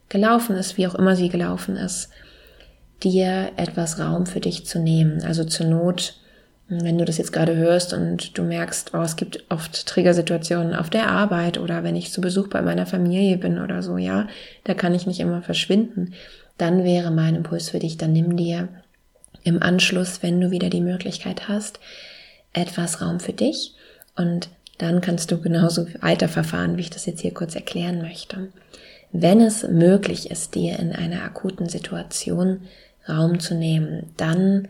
[0.09, 2.09] gelaufen ist, wie auch immer sie gelaufen ist,
[3.03, 5.23] dir etwas Raum für dich zu nehmen.
[5.23, 6.15] Also zur Not,
[6.67, 10.89] wenn du das jetzt gerade hörst und du merkst, oh, es gibt oft Triggersituationen auf
[10.89, 14.28] der Arbeit oder wenn ich zu Besuch bei meiner Familie bin oder so, ja,
[14.63, 16.13] da kann ich nicht immer verschwinden.
[16.58, 18.69] Dann wäre mein Impuls für dich, dann nimm dir
[19.43, 21.80] im Anschluss, wenn du wieder die Möglichkeit hast,
[22.54, 23.75] etwas Raum für dich
[24.15, 28.49] und dann kannst du genauso weiterverfahren, wie ich das jetzt hier kurz erklären möchte.
[29.12, 32.62] Wenn es möglich ist, dir in einer akuten Situation
[33.08, 34.67] Raum zu nehmen, dann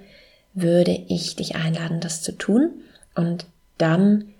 [0.55, 2.71] würde ich dich einladen, das zu tun
[3.13, 3.45] und
[3.77, 4.33] dann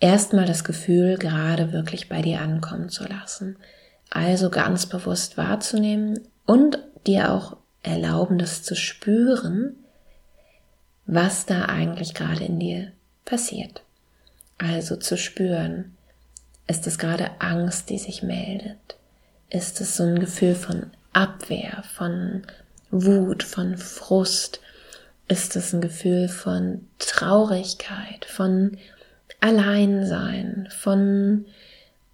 [0.00, 3.56] erstmal das Gefühl gerade wirklich bei dir ankommen zu lassen.
[4.10, 9.76] Also ganz bewusst wahrzunehmen und dir auch erlauben, das zu spüren,
[11.06, 12.92] was da eigentlich gerade in dir
[13.24, 13.82] passiert.
[14.58, 15.96] Also zu spüren,
[16.66, 18.96] ist es gerade Angst, die sich meldet?
[19.50, 22.42] ist es so ein Gefühl von Abwehr, von
[22.90, 24.60] Wut, von Frust?
[25.28, 28.76] Ist es ein Gefühl von Traurigkeit, von
[29.40, 31.46] Alleinsein, von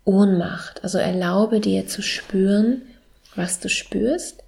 [0.05, 0.83] Ohnmacht?
[0.83, 2.83] Also erlaube dir zu spüren,
[3.35, 4.43] was du spürst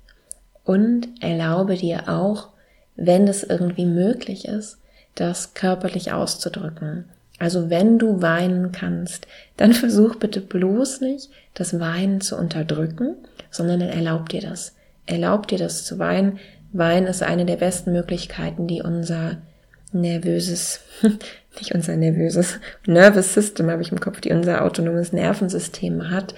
[0.65, 2.49] und erlaube dir auch,
[2.97, 4.79] wenn es irgendwie möglich ist,
[5.15, 7.05] das körperlich auszudrücken.
[7.39, 13.17] Also wenn du weinen kannst, dann versuch bitte bloß nicht, das Weinen zu unterdrücken,
[13.51, 14.75] sondern erlaub dir das.
[15.07, 16.39] Erlaub dir das zu weinen.
[16.75, 19.39] Weinen ist eine der besten Möglichkeiten, die unser
[19.93, 20.81] nervöses,
[21.59, 26.35] nicht unser nervöses, Nervous System habe ich im Kopf, die unser autonomes Nervensystem hat,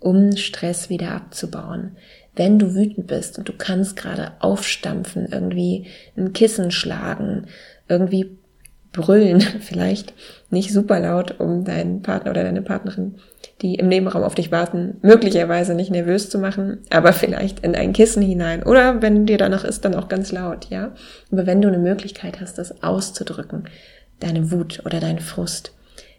[0.00, 1.96] um Stress wieder abzubauen.
[2.34, 7.46] Wenn du wütend bist und du kannst gerade aufstampfen, irgendwie ein Kissen schlagen,
[7.86, 8.38] irgendwie
[8.94, 10.14] brüllen, vielleicht
[10.48, 13.16] nicht super laut, um deinen Partner oder deine Partnerin,
[13.60, 17.92] die im Nebenraum auf dich warten, möglicherweise nicht nervös zu machen, aber vielleicht in ein
[17.92, 20.94] Kissen hinein oder wenn dir danach ist, dann auch ganz laut, ja.
[21.30, 23.68] Aber wenn du eine Möglichkeit hast, das auszudrücken,
[24.20, 25.72] deine Wut oder deinen Frust,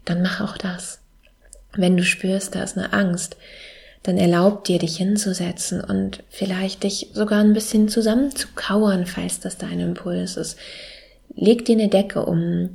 [0.04, 1.00] dann mach auch das.
[1.76, 3.38] Wenn du spürst, da ist eine Angst,
[4.04, 9.80] dann erlaub dir, dich hinzusetzen und vielleicht dich sogar ein bisschen zusammenzukauern, falls das dein
[9.80, 10.58] Impuls ist
[11.34, 12.72] leg dir eine Decke um,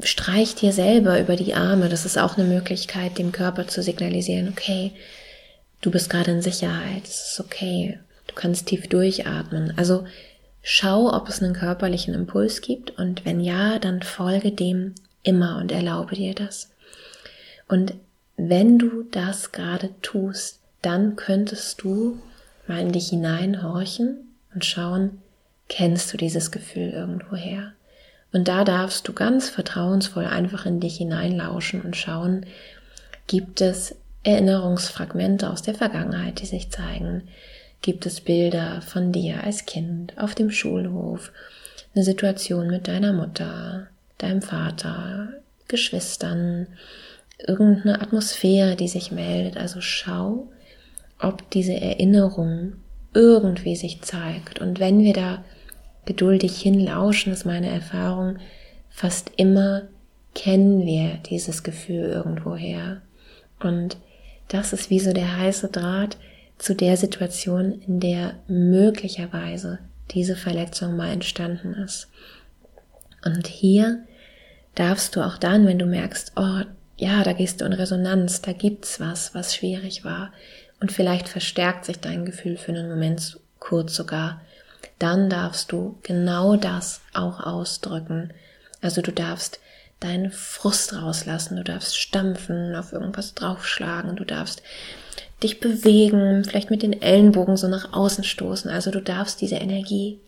[0.00, 1.88] streich dir selber über die Arme.
[1.88, 4.92] Das ist auch eine Möglichkeit, dem Körper zu signalisieren, okay,
[5.80, 9.72] du bist gerade in Sicherheit, es ist okay, du kannst tief durchatmen.
[9.76, 10.04] Also
[10.62, 15.72] schau, ob es einen körperlichen Impuls gibt und wenn ja, dann folge dem immer und
[15.72, 16.70] erlaube dir das.
[17.68, 17.94] Und
[18.36, 22.18] wenn du das gerade tust, dann könntest du
[22.68, 25.22] mal in dich hineinhorchen und schauen,
[25.68, 27.72] kennst du dieses Gefühl irgendwoher?
[28.32, 32.46] Und da darfst du ganz vertrauensvoll einfach in dich hineinlauschen und schauen,
[33.26, 37.28] gibt es Erinnerungsfragmente aus der Vergangenheit, die sich zeigen?
[37.82, 41.32] Gibt es Bilder von dir als Kind auf dem Schulhof?
[41.94, 43.86] Eine Situation mit deiner Mutter,
[44.18, 45.28] deinem Vater,
[45.68, 46.66] Geschwistern,
[47.38, 49.56] irgendeine Atmosphäre, die sich meldet.
[49.56, 50.48] Also schau,
[51.20, 52.74] ob diese Erinnerung
[53.14, 54.60] irgendwie sich zeigt.
[54.60, 55.44] Und wenn wir da
[56.06, 58.38] geduldig hinlauschen, ist meine Erfahrung,
[58.88, 59.82] fast immer
[60.34, 63.02] kennen wir dieses Gefühl irgendwoher.
[63.60, 63.98] Und
[64.48, 66.16] das ist wie so der heiße Draht
[66.58, 69.80] zu der Situation, in der möglicherweise
[70.12, 72.08] diese Verletzung mal entstanden ist.
[73.24, 74.04] Und hier
[74.74, 76.60] darfst du auch dann, wenn du merkst, oh,
[76.96, 80.32] ja, da gehst du in Resonanz, da gibt's was, was schwierig war,
[80.80, 84.42] und vielleicht verstärkt sich dein Gefühl für einen Moment kurz sogar,
[84.98, 88.32] dann darfst du genau das auch ausdrücken.
[88.80, 89.60] Also du darfst
[90.00, 94.62] deinen Frust rauslassen, du darfst stampfen, auf irgendwas draufschlagen, du darfst
[95.42, 98.70] dich bewegen, vielleicht mit den Ellenbogen so nach außen stoßen.
[98.70, 100.20] Also du darfst diese Energie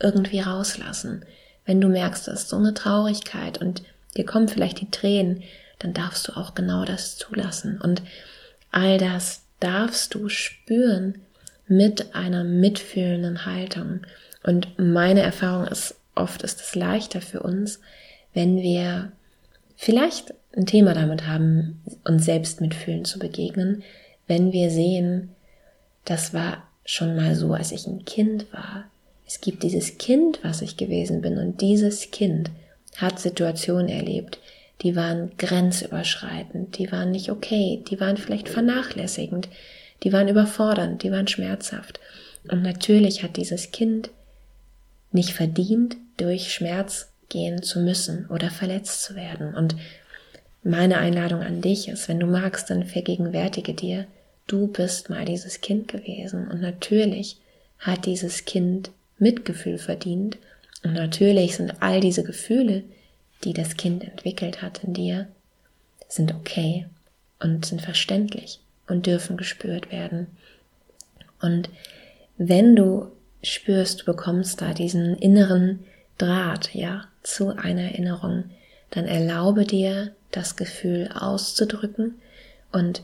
[0.00, 1.24] irgendwie rauslassen.
[1.64, 3.82] Wenn du merkst, das ist so eine Traurigkeit und
[4.16, 5.42] dir kommen vielleicht die Tränen,
[5.78, 7.80] dann darfst du auch genau das zulassen.
[7.80, 8.02] Und
[8.70, 11.22] all das darfst du spüren
[11.76, 14.00] mit einer mitfühlenden Haltung.
[14.42, 17.80] Und meine Erfahrung ist, oft ist es leichter für uns,
[18.34, 19.12] wenn wir
[19.76, 23.82] vielleicht ein Thema damit haben, uns selbst mitfühlen zu begegnen,
[24.26, 25.30] wenn wir sehen,
[26.04, 28.84] das war schon mal so, als ich ein Kind war.
[29.26, 32.50] Es gibt dieses Kind, was ich gewesen bin, und dieses Kind
[32.96, 34.38] hat Situationen erlebt,
[34.82, 39.48] die waren grenzüberschreitend, die waren nicht okay, die waren vielleicht vernachlässigend,
[40.02, 42.00] die waren überfordernd, die waren schmerzhaft.
[42.48, 44.10] Und natürlich hat dieses Kind
[45.12, 49.54] nicht verdient, durch Schmerz gehen zu müssen oder verletzt zu werden.
[49.54, 49.76] Und
[50.62, 54.06] meine Einladung an dich ist, wenn du magst, dann vergegenwärtige dir,
[54.46, 56.48] du bist mal dieses Kind gewesen.
[56.48, 57.38] Und natürlich
[57.78, 60.36] hat dieses Kind Mitgefühl verdient.
[60.82, 62.82] Und natürlich sind all diese Gefühle,
[63.44, 65.28] die das Kind entwickelt hat in dir,
[66.08, 66.86] sind okay
[67.40, 70.26] und sind verständlich und dürfen gespürt werden.
[71.40, 71.70] Und
[72.36, 73.10] wenn du
[73.42, 75.80] spürst, du bekommst da diesen inneren
[76.18, 78.44] Draht, ja, zu einer Erinnerung,
[78.90, 82.14] dann erlaube dir, das Gefühl auszudrücken
[82.72, 83.02] und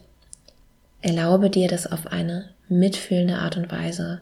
[1.03, 4.21] erlaube dir, das auf eine mitfühlende Art und Weise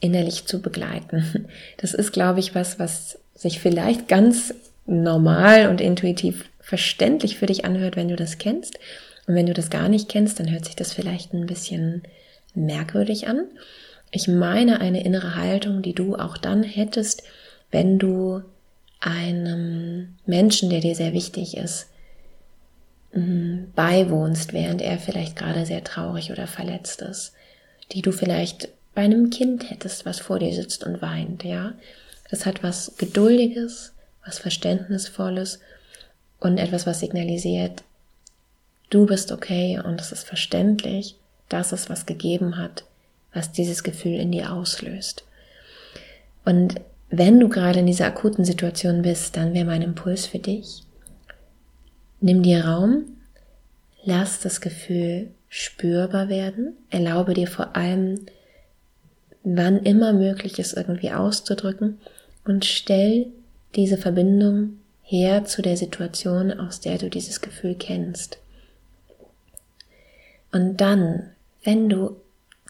[0.00, 1.48] innerlich zu begleiten.
[1.78, 4.54] Das ist, glaube ich, was, was sich vielleicht ganz
[4.86, 8.78] normal und intuitiv verständlich für dich anhört, wenn du das kennst.
[9.32, 12.02] Und wenn du das gar nicht kennst, dann hört sich das vielleicht ein bisschen
[12.54, 13.46] merkwürdig an.
[14.10, 17.22] Ich meine eine innere Haltung, die du auch dann hättest,
[17.70, 18.42] wenn du
[19.00, 21.86] einem Menschen, der dir sehr wichtig ist,
[23.14, 27.32] mm, beiwohnst, während er vielleicht gerade sehr traurig oder verletzt ist,
[27.92, 31.72] die du vielleicht bei einem Kind hättest, was vor dir sitzt und weint, ja.
[32.30, 33.94] Das hat was Geduldiges,
[34.26, 35.60] was Verständnisvolles
[36.38, 37.82] und etwas, was signalisiert,
[38.92, 41.16] du bist okay und es ist verständlich,
[41.48, 42.84] dass es was gegeben hat,
[43.32, 45.24] was dieses Gefühl in dir auslöst.
[46.44, 50.82] Und wenn du gerade in dieser akuten Situation bist, dann wäre mein Impuls für dich,
[52.20, 53.04] nimm dir Raum,
[54.04, 58.26] lass das Gefühl spürbar werden, erlaube dir vor allem,
[59.44, 61.98] wann immer möglich ist, irgendwie auszudrücken
[62.44, 63.26] und stell
[63.74, 68.38] diese Verbindung her zu der Situation, aus der du dieses Gefühl kennst.
[70.52, 71.30] Und dann,
[71.64, 72.16] wenn du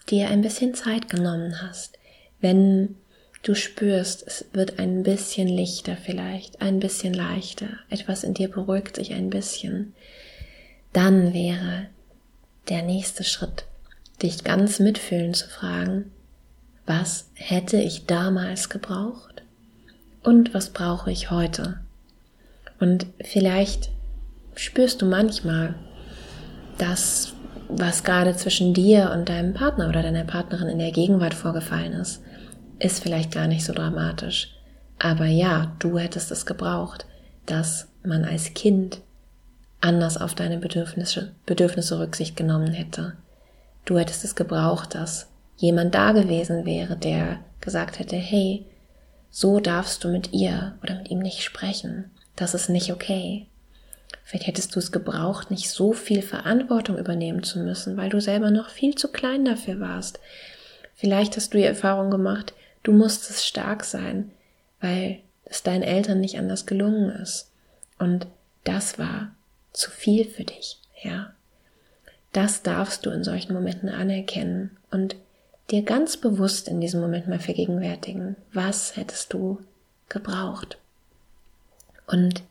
[0.09, 1.99] dir ein bisschen Zeit genommen hast,
[2.41, 2.95] wenn
[3.43, 8.95] du spürst, es wird ein bisschen lichter vielleicht, ein bisschen leichter, etwas in dir beruhigt
[8.95, 9.93] sich ein bisschen,
[10.93, 11.87] dann wäre
[12.69, 13.65] der nächste Schritt,
[14.21, 16.11] dich ganz mitfühlen zu fragen,
[16.85, 19.43] was hätte ich damals gebraucht
[20.21, 21.79] und was brauche ich heute?
[22.79, 23.89] Und vielleicht
[24.55, 25.75] spürst du manchmal,
[26.77, 27.33] dass
[27.77, 32.21] was gerade zwischen dir und deinem Partner oder deiner Partnerin in der Gegenwart vorgefallen ist,
[32.79, 34.49] ist vielleicht gar nicht so dramatisch.
[34.99, 37.05] Aber ja, du hättest es gebraucht,
[37.45, 39.01] dass man als Kind
[39.81, 43.13] anders auf deine Bedürfnisse, Bedürfnisse Rücksicht genommen hätte.
[43.85, 48.65] Du hättest es gebraucht, dass jemand da gewesen wäre, der gesagt hätte, hey,
[49.29, 52.11] so darfst du mit ihr oder mit ihm nicht sprechen.
[52.35, 53.47] Das ist nicht okay.
[54.23, 58.51] Vielleicht hättest du es gebraucht, nicht so viel Verantwortung übernehmen zu müssen, weil du selber
[58.51, 60.19] noch viel zu klein dafür warst.
[60.95, 62.53] Vielleicht hast du die Erfahrung gemacht,
[62.83, 64.31] du musstest stark sein,
[64.79, 67.49] weil es deinen Eltern nicht anders gelungen ist.
[67.99, 68.27] Und
[68.63, 69.31] das war
[69.71, 71.31] zu viel für dich, ja.
[72.31, 75.15] Das darfst du in solchen Momenten anerkennen und
[75.69, 78.35] dir ganz bewusst in diesem Moment mal vergegenwärtigen.
[78.51, 79.59] Was hättest du
[80.09, 80.77] gebraucht?
[82.07, 82.41] Und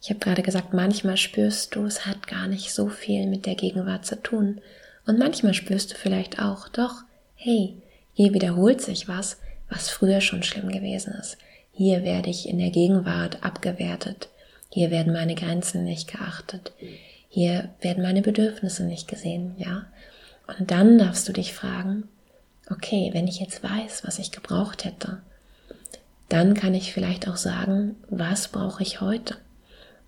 [0.00, 3.54] ich habe gerade gesagt, manchmal spürst du, es hat gar nicht so viel mit der
[3.54, 4.60] Gegenwart zu tun.
[5.06, 7.02] Und manchmal spürst du vielleicht auch, doch,
[7.34, 7.76] hey,
[8.12, 9.38] hier wiederholt sich was,
[9.68, 11.38] was früher schon schlimm gewesen ist.
[11.72, 14.28] Hier werde ich in der Gegenwart abgewertet.
[14.70, 16.72] Hier werden meine Grenzen nicht geachtet.
[17.28, 19.86] Hier werden meine Bedürfnisse nicht gesehen, ja?
[20.46, 22.08] Und dann darfst du dich fragen,
[22.70, 25.20] okay, wenn ich jetzt weiß, was ich gebraucht hätte,
[26.28, 29.36] dann kann ich vielleicht auch sagen, was brauche ich heute?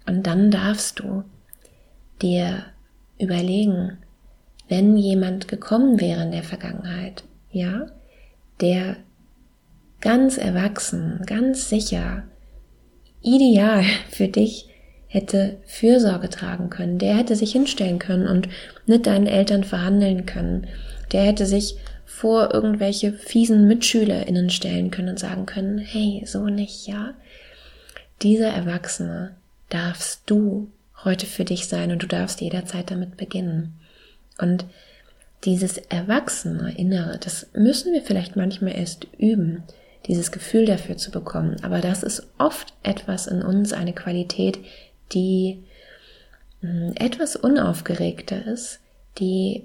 [0.08, 1.22] Und dann darfst du
[2.22, 2.64] dir
[3.18, 3.98] überlegen,
[4.68, 7.86] wenn jemand gekommen wäre in der Vergangenheit, ja,
[8.60, 8.96] der
[10.00, 12.24] ganz erwachsen, ganz sicher,
[13.22, 14.68] ideal für dich
[15.08, 18.48] hätte Fürsorge tragen können, der hätte sich hinstellen können und
[18.86, 20.66] mit deinen Eltern verhandeln können,
[21.12, 26.86] der hätte sich vor irgendwelche fiesen MitschülerInnen stellen können und sagen können, hey, so nicht,
[26.86, 27.14] ja.
[28.22, 29.37] Dieser Erwachsene
[29.68, 30.70] darfst du
[31.04, 33.78] heute für dich sein und du darfst jederzeit damit beginnen.
[34.38, 34.64] Und
[35.44, 39.62] dieses erwachsene Innere, das müssen wir vielleicht manchmal erst üben,
[40.06, 41.56] dieses Gefühl dafür zu bekommen.
[41.62, 44.58] Aber das ist oft etwas in uns, eine Qualität,
[45.12, 45.62] die
[46.60, 48.80] hm, etwas unaufgeregter ist,
[49.18, 49.64] die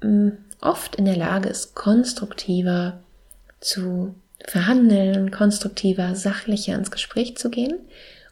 [0.00, 3.00] hm, oft in der Lage ist, konstruktiver
[3.60, 4.14] zu
[4.46, 7.78] verhandeln, konstruktiver, sachlicher ins Gespräch zu gehen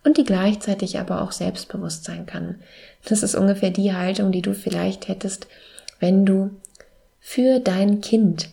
[0.04, 2.56] und die gleichzeitig aber auch selbstbewusst sein kann.
[3.04, 5.46] Das ist ungefähr die Haltung, die du vielleicht hättest,
[6.00, 6.50] wenn du
[7.20, 8.48] für dein Kind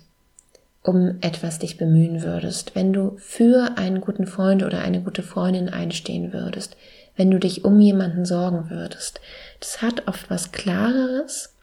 [0.83, 5.69] um etwas dich bemühen würdest, wenn du für einen guten Freund oder eine gute Freundin
[5.69, 6.77] einstehen würdest,
[7.15, 9.19] wenn du dich um jemanden sorgen würdest.
[9.59, 11.53] Das hat oft was Klareres,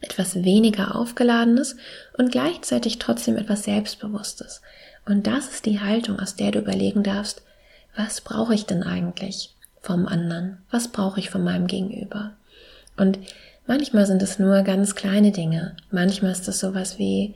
[0.00, 1.76] etwas weniger Aufgeladenes
[2.16, 4.60] und gleichzeitig trotzdem etwas Selbstbewusstes.
[5.06, 7.42] Und das ist die Haltung, aus der du überlegen darfst,
[7.98, 10.58] was brauche ich denn eigentlich vom anderen?
[10.70, 12.32] Was brauche ich von meinem Gegenüber?
[12.96, 13.18] Und
[13.66, 15.76] manchmal sind es nur ganz kleine Dinge.
[15.90, 17.34] Manchmal ist es sowas wie,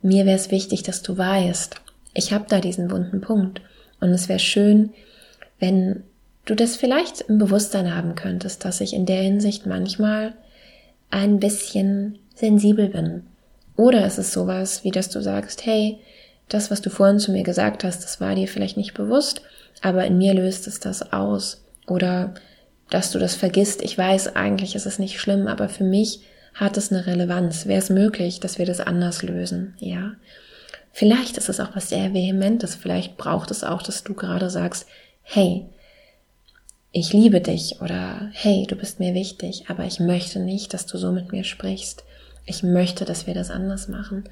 [0.00, 1.76] mir wäre es wichtig, dass du weißt,
[2.14, 3.60] ich habe da diesen wunden Punkt.
[4.00, 4.94] Und es wäre schön,
[5.58, 6.04] wenn
[6.46, 10.32] du das vielleicht im Bewusstsein haben könntest, dass ich in der Hinsicht manchmal
[11.10, 13.24] ein bisschen sensibel bin.
[13.76, 15.98] Oder ist es sowas, wie dass du sagst, hey,
[16.48, 19.42] das, was du vorhin zu mir gesagt hast, das war dir vielleicht nicht bewusst,
[19.82, 21.62] aber in mir löst es das aus.
[21.86, 22.34] Oder
[22.90, 23.82] dass du das vergisst.
[23.82, 26.20] Ich weiß, eigentlich ist es nicht schlimm, aber für mich
[26.54, 27.66] hat es eine Relevanz.
[27.66, 29.74] Wäre es möglich, dass wir das anders lösen?
[29.78, 30.12] Ja.
[30.92, 32.74] Vielleicht ist es auch was sehr Vehementes.
[32.74, 34.86] Vielleicht braucht es auch, dass du gerade sagst,
[35.22, 35.66] hey,
[36.92, 40.96] ich liebe dich oder hey, du bist mir wichtig, aber ich möchte nicht, dass du
[40.96, 42.04] so mit mir sprichst.
[42.46, 44.24] Ich möchte, dass wir das anders machen.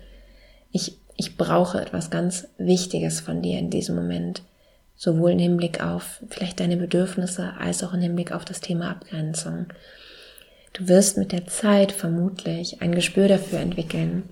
[0.72, 4.42] Ich, ich brauche etwas ganz Wichtiges von dir in diesem Moment.
[4.96, 9.66] Sowohl im Hinblick auf vielleicht deine Bedürfnisse als auch im Hinblick auf das Thema Abgrenzung.
[10.72, 14.24] Du wirst mit der Zeit vermutlich ein Gespür dafür entwickeln,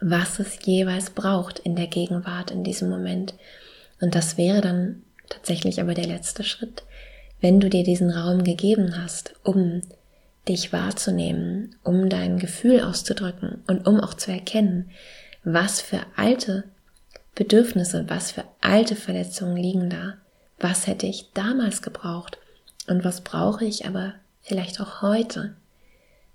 [0.00, 3.34] was es jeweils braucht in der Gegenwart in diesem Moment.
[4.00, 6.84] Und das wäre dann tatsächlich aber der letzte Schritt,
[7.40, 9.82] wenn du dir diesen Raum gegeben hast, um
[10.48, 14.90] dich wahrzunehmen, um dein Gefühl auszudrücken und um auch zu erkennen,
[15.44, 16.64] was für alte
[17.34, 20.14] Bedürfnisse, was für alte Verletzungen liegen da,
[20.58, 22.38] was hätte ich damals gebraucht?
[22.86, 25.54] Und was brauche ich aber vielleicht auch heute,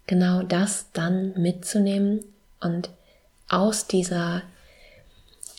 [0.07, 2.23] genau das dann mitzunehmen
[2.59, 2.89] und
[3.49, 4.41] aus dieser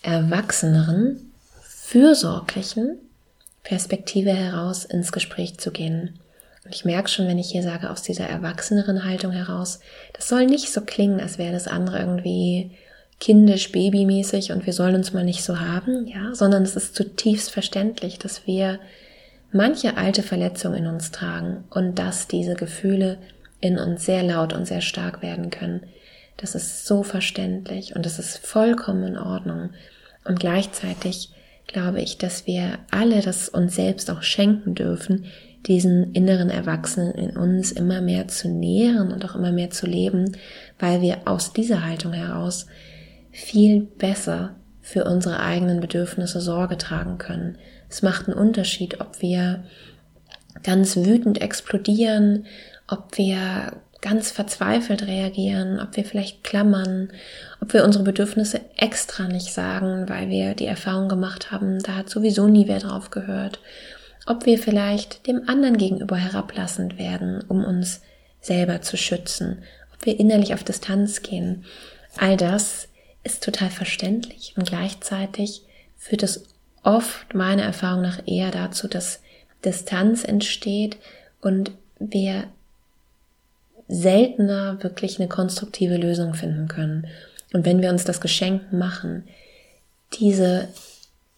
[0.03, 2.99] erwachseneren, fürsorglichen
[3.62, 6.18] Perspektive heraus ins Gespräch zu gehen.
[6.64, 9.80] Und ich merke schon, wenn ich hier sage, aus dieser erwachseneren Haltung heraus,
[10.12, 12.70] das soll nicht so klingen, als wäre das andere irgendwie
[13.21, 17.51] kindisch, babymäßig und wir sollen uns mal nicht so haben, ja, sondern es ist zutiefst
[17.51, 18.79] verständlich, dass wir
[19.53, 23.19] manche alte Verletzungen in uns tragen und dass diese Gefühle
[23.61, 25.83] in uns sehr laut und sehr stark werden können.
[26.37, 29.71] Das ist so verständlich und das ist vollkommen in Ordnung.
[30.25, 31.31] Und gleichzeitig
[31.67, 35.25] glaube ich, dass wir alle das uns selbst auch schenken dürfen,
[35.67, 40.37] diesen inneren Erwachsenen in uns immer mehr zu nähren und auch immer mehr zu leben,
[40.79, 42.67] weil wir aus dieser Haltung heraus
[43.37, 47.59] viel besser für unsere eigenen Bedürfnisse Sorge tragen können.
[47.91, 49.64] Es macht einen Unterschied, ob wir
[50.62, 52.47] ganz wütend explodieren,
[52.89, 57.11] ob wir ganz verzweifelt reagieren, ob wir vielleicht klammern,
[57.61, 62.09] ob wir unsere Bedürfnisse extra nicht sagen, weil wir die Erfahrung gemacht haben, da hat
[62.09, 63.61] sowieso nie wer drauf gehört,
[64.26, 68.01] ob wir vielleicht dem anderen gegenüber herablassend werden, um uns
[68.41, 69.62] selber zu schützen,
[69.95, 71.64] ob wir innerlich auf Distanz gehen.
[72.16, 72.89] All das
[73.27, 75.62] ist total verständlich und gleichzeitig
[75.99, 76.45] führt es
[76.83, 79.20] oft meiner Erfahrung nach eher dazu, dass
[79.64, 80.97] Distanz entsteht
[81.41, 82.45] und wir
[83.89, 87.07] seltener wirklich eine konstruktive Lösung finden können.
[87.53, 89.24] Und wenn wir uns das Geschenk machen,
[90.20, 90.68] diese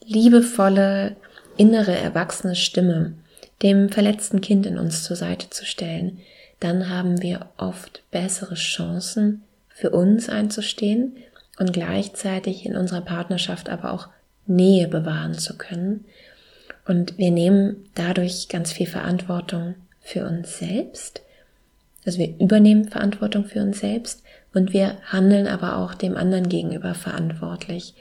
[0.04, 1.16] liebevolle,
[1.56, 3.14] innere, erwachsene Stimme
[3.62, 6.20] dem verletzten Kind in uns zur Seite zu stellen,
[6.60, 9.42] dann haben wir oft bessere Chancen,
[9.78, 11.16] für uns einzustehen
[11.58, 14.08] und gleichzeitig in unserer Partnerschaft aber auch
[14.46, 16.04] Nähe bewahren zu können.
[16.86, 21.22] Und wir nehmen dadurch ganz viel Verantwortung für uns selbst.
[22.06, 24.22] Also wir übernehmen Verantwortung für uns selbst
[24.54, 27.94] und wir handeln aber auch dem anderen gegenüber verantwortlich.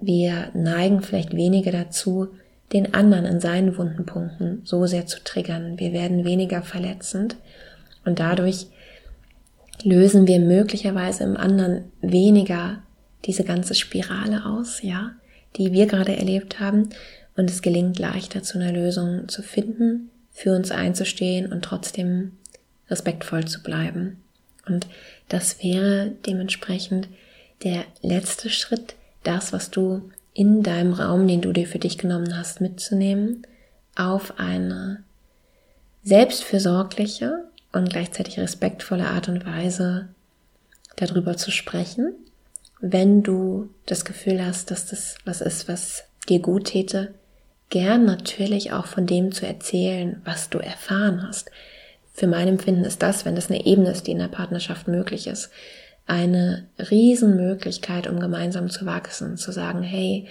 [0.00, 2.28] Wir neigen vielleicht weniger dazu,
[2.72, 5.78] den anderen in seinen wunden Punkten so sehr zu triggern.
[5.78, 7.36] Wir werden weniger verletzend
[8.04, 8.66] und dadurch
[9.84, 12.82] lösen wir möglicherweise im anderen weniger
[13.24, 15.12] diese ganze Spirale aus, ja,
[15.56, 16.90] die wir gerade erlebt haben.
[17.36, 22.32] Und es gelingt leichter zu einer Lösung zu finden, für uns einzustehen und trotzdem
[22.88, 24.22] respektvoll zu bleiben.
[24.66, 24.86] Und
[25.28, 27.08] das wäre dementsprechend
[27.64, 32.36] der letzte Schritt, das, was du in deinem Raum, den du dir für dich genommen
[32.36, 33.46] hast, mitzunehmen,
[33.94, 35.04] auf eine
[36.02, 40.08] selbstfürsorgliche und gleichzeitig respektvolle Art und Weise
[40.96, 42.14] darüber zu sprechen.
[42.80, 47.14] Wenn du das Gefühl hast, dass das was ist, was dir gut täte,
[47.70, 51.50] gern natürlich auch von dem zu erzählen, was du erfahren hast.
[52.12, 55.26] Für mein Empfinden ist das, wenn das eine Ebene ist, die in der Partnerschaft möglich
[55.26, 55.50] ist,
[56.06, 60.26] eine Riesenmöglichkeit, um gemeinsam zu wachsen, zu sagen, hey,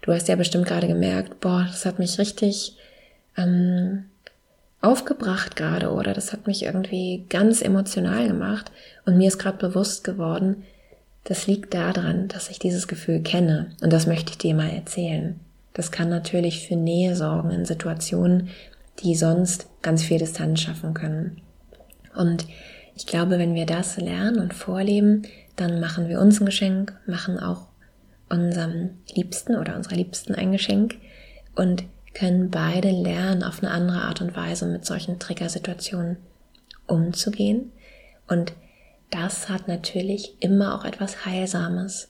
[0.00, 2.76] du hast ja bestimmt gerade gemerkt, boah, das hat mich richtig
[3.36, 4.06] ähm,
[4.80, 8.70] aufgebracht gerade oder das hat mich irgendwie ganz emotional gemacht
[9.04, 10.64] und mir ist gerade bewusst geworden,
[11.24, 15.38] das liegt daran, dass ich dieses Gefühl kenne und das möchte ich dir mal erzählen.
[15.74, 18.48] Das kann natürlich für Nähe sorgen in Situationen,
[19.00, 21.40] die sonst ganz viel Distanz schaffen können.
[22.16, 22.46] Und
[22.96, 25.22] ich glaube, wenn wir das lernen und vorleben,
[25.54, 27.68] dann machen wir uns ein Geschenk, machen auch
[28.28, 30.96] unserem Liebsten oder unserer Liebsten ein Geschenk
[31.54, 31.84] und
[32.14, 36.16] können beide lernen, auf eine andere Art und Weise mit solchen Triggersituationen
[36.86, 37.72] umzugehen.
[38.26, 38.52] Und
[39.10, 42.08] das hat natürlich immer auch etwas Heilsames.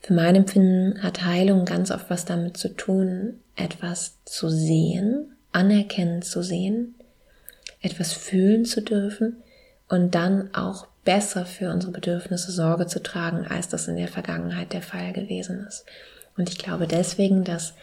[0.00, 6.22] Für mein Empfinden hat Heilung ganz oft was damit zu tun, etwas zu sehen, anerkennen
[6.22, 6.94] zu sehen,
[7.80, 9.42] etwas fühlen zu dürfen
[9.88, 14.72] und dann auch besser für unsere Bedürfnisse Sorge zu tragen, als das in der Vergangenheit
[14.72, 15.84] der Fall gewesen ist.
[16.36, 17.74] Und ich glaube deswegen, dass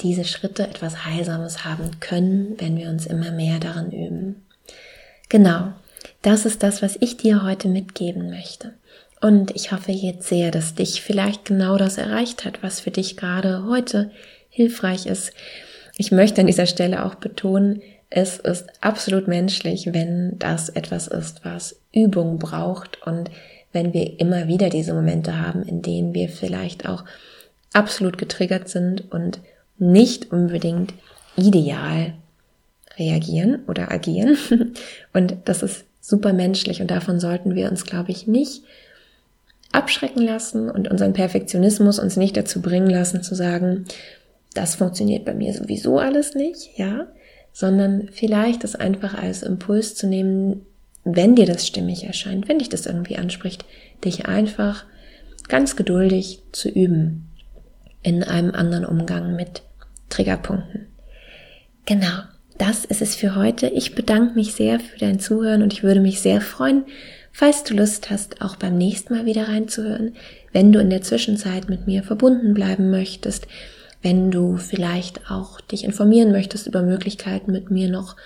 [0.00, 4.46] diese Schritte etwas Heilsames haben können, wenn wir uns immer mehr daran üben.
[5.28, 5.72] Genau,
[6.22, 8.74] das ist das, was ich dir heute mitgeben möchte.
[9.20, 13.16] Und ich hoffe jetzt sehr, dass dich vielleicht genau das erreicht hat, was für dich
[13.16, 14.10] gerade heute
[14.48, 15.32] hilfreich ist.
[15.96, 21.44] Ich möchte an dieser Stelle auch betonen, es ist absolut menschlich, wenn das etwas ist,
[21.44, 23.30] was Übung braucht und
[23.72, 27.04] wenn wir immer wieder diese Momente haben, in denen wir vielleicht auch
[27.74, 29.40] absolut getriggert sind und
[29.78, 30.94] nicht unbedingt
[31.36, 32.14] ideal
[32.98, 34.36] reagieren oder agieren.
[35.12, 38.62] Und das ist super menschlich und davon sollten wir uns, glaube ich, nicht
[39.72, 43.84] abschrecken lassen und unseren Perfektionismus uns nicht dazu bringen lassen zu sagen,
[44.54, 47.06] das funktioniert bei mir sowieso alles nicht, ja,
[47.52, 50.64] sondern vielleicht das einfach als Impuls zu nehmen,
[51.04, 53.66] wenn dir das stimmig erscheint, wenn dich das irgendwie anspricht,
[54.04, 54.86] dich einfach
[55.48, 57.28] ganz geduldig zu üben
[58.02, 59.62] in einem anderen Umgang mit
[60.08, 60.86] Triggerpunkten.
[61.86, 62.22] Genau,
[62.58, 63.68] das ist es für heute.
[63.68, 66.84] Ich bedanke mich sehr für dein Zuhören und ich würde mich sehr freuen,
[67.32, 70.14] falls du Lust hast, auch beim nächsten Mal wieder reinzuhören,
[70.52, 73.46] wenn du in der Zwischenzeit mit mir verbunden bleiben möchtest,
[74.02, 78.16] wenn du vielleicht auch dich informieren möchtest über Möglichkeiten, mit mir noch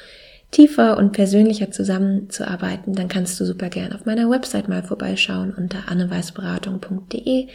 [0.50, 5.88] tiefer und persönlicher zusammenzuarbeiten, dann kannst du super gern auf meiner Website mal vorbeischauen unter
[5.88, 7.48] anneweißberatung.de.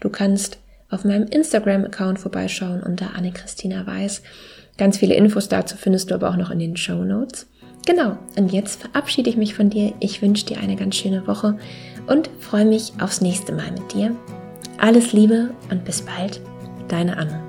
[0.00, 0.58] Du kannst
[0.90, 4.22] auf meinem Instagram-Account vorbeischauen unter Anne-Christina Weiß.
[4.78, 7.46] Ganz viele Infos dazu findest du aber auch noch in den Show Notes.
[7.86, 9.94] Genau, und jetzt verabschiede ich mich von dir.
[10.00, 11.56] Ich wünsche dir eine ganz schöne Woche
[12.08, 14.14] und freue mich aufs nächste Mal mit dir.
[14.78, 16.40] Alles Liebe und bis bald,
[16.88, 17.45] deine Anne.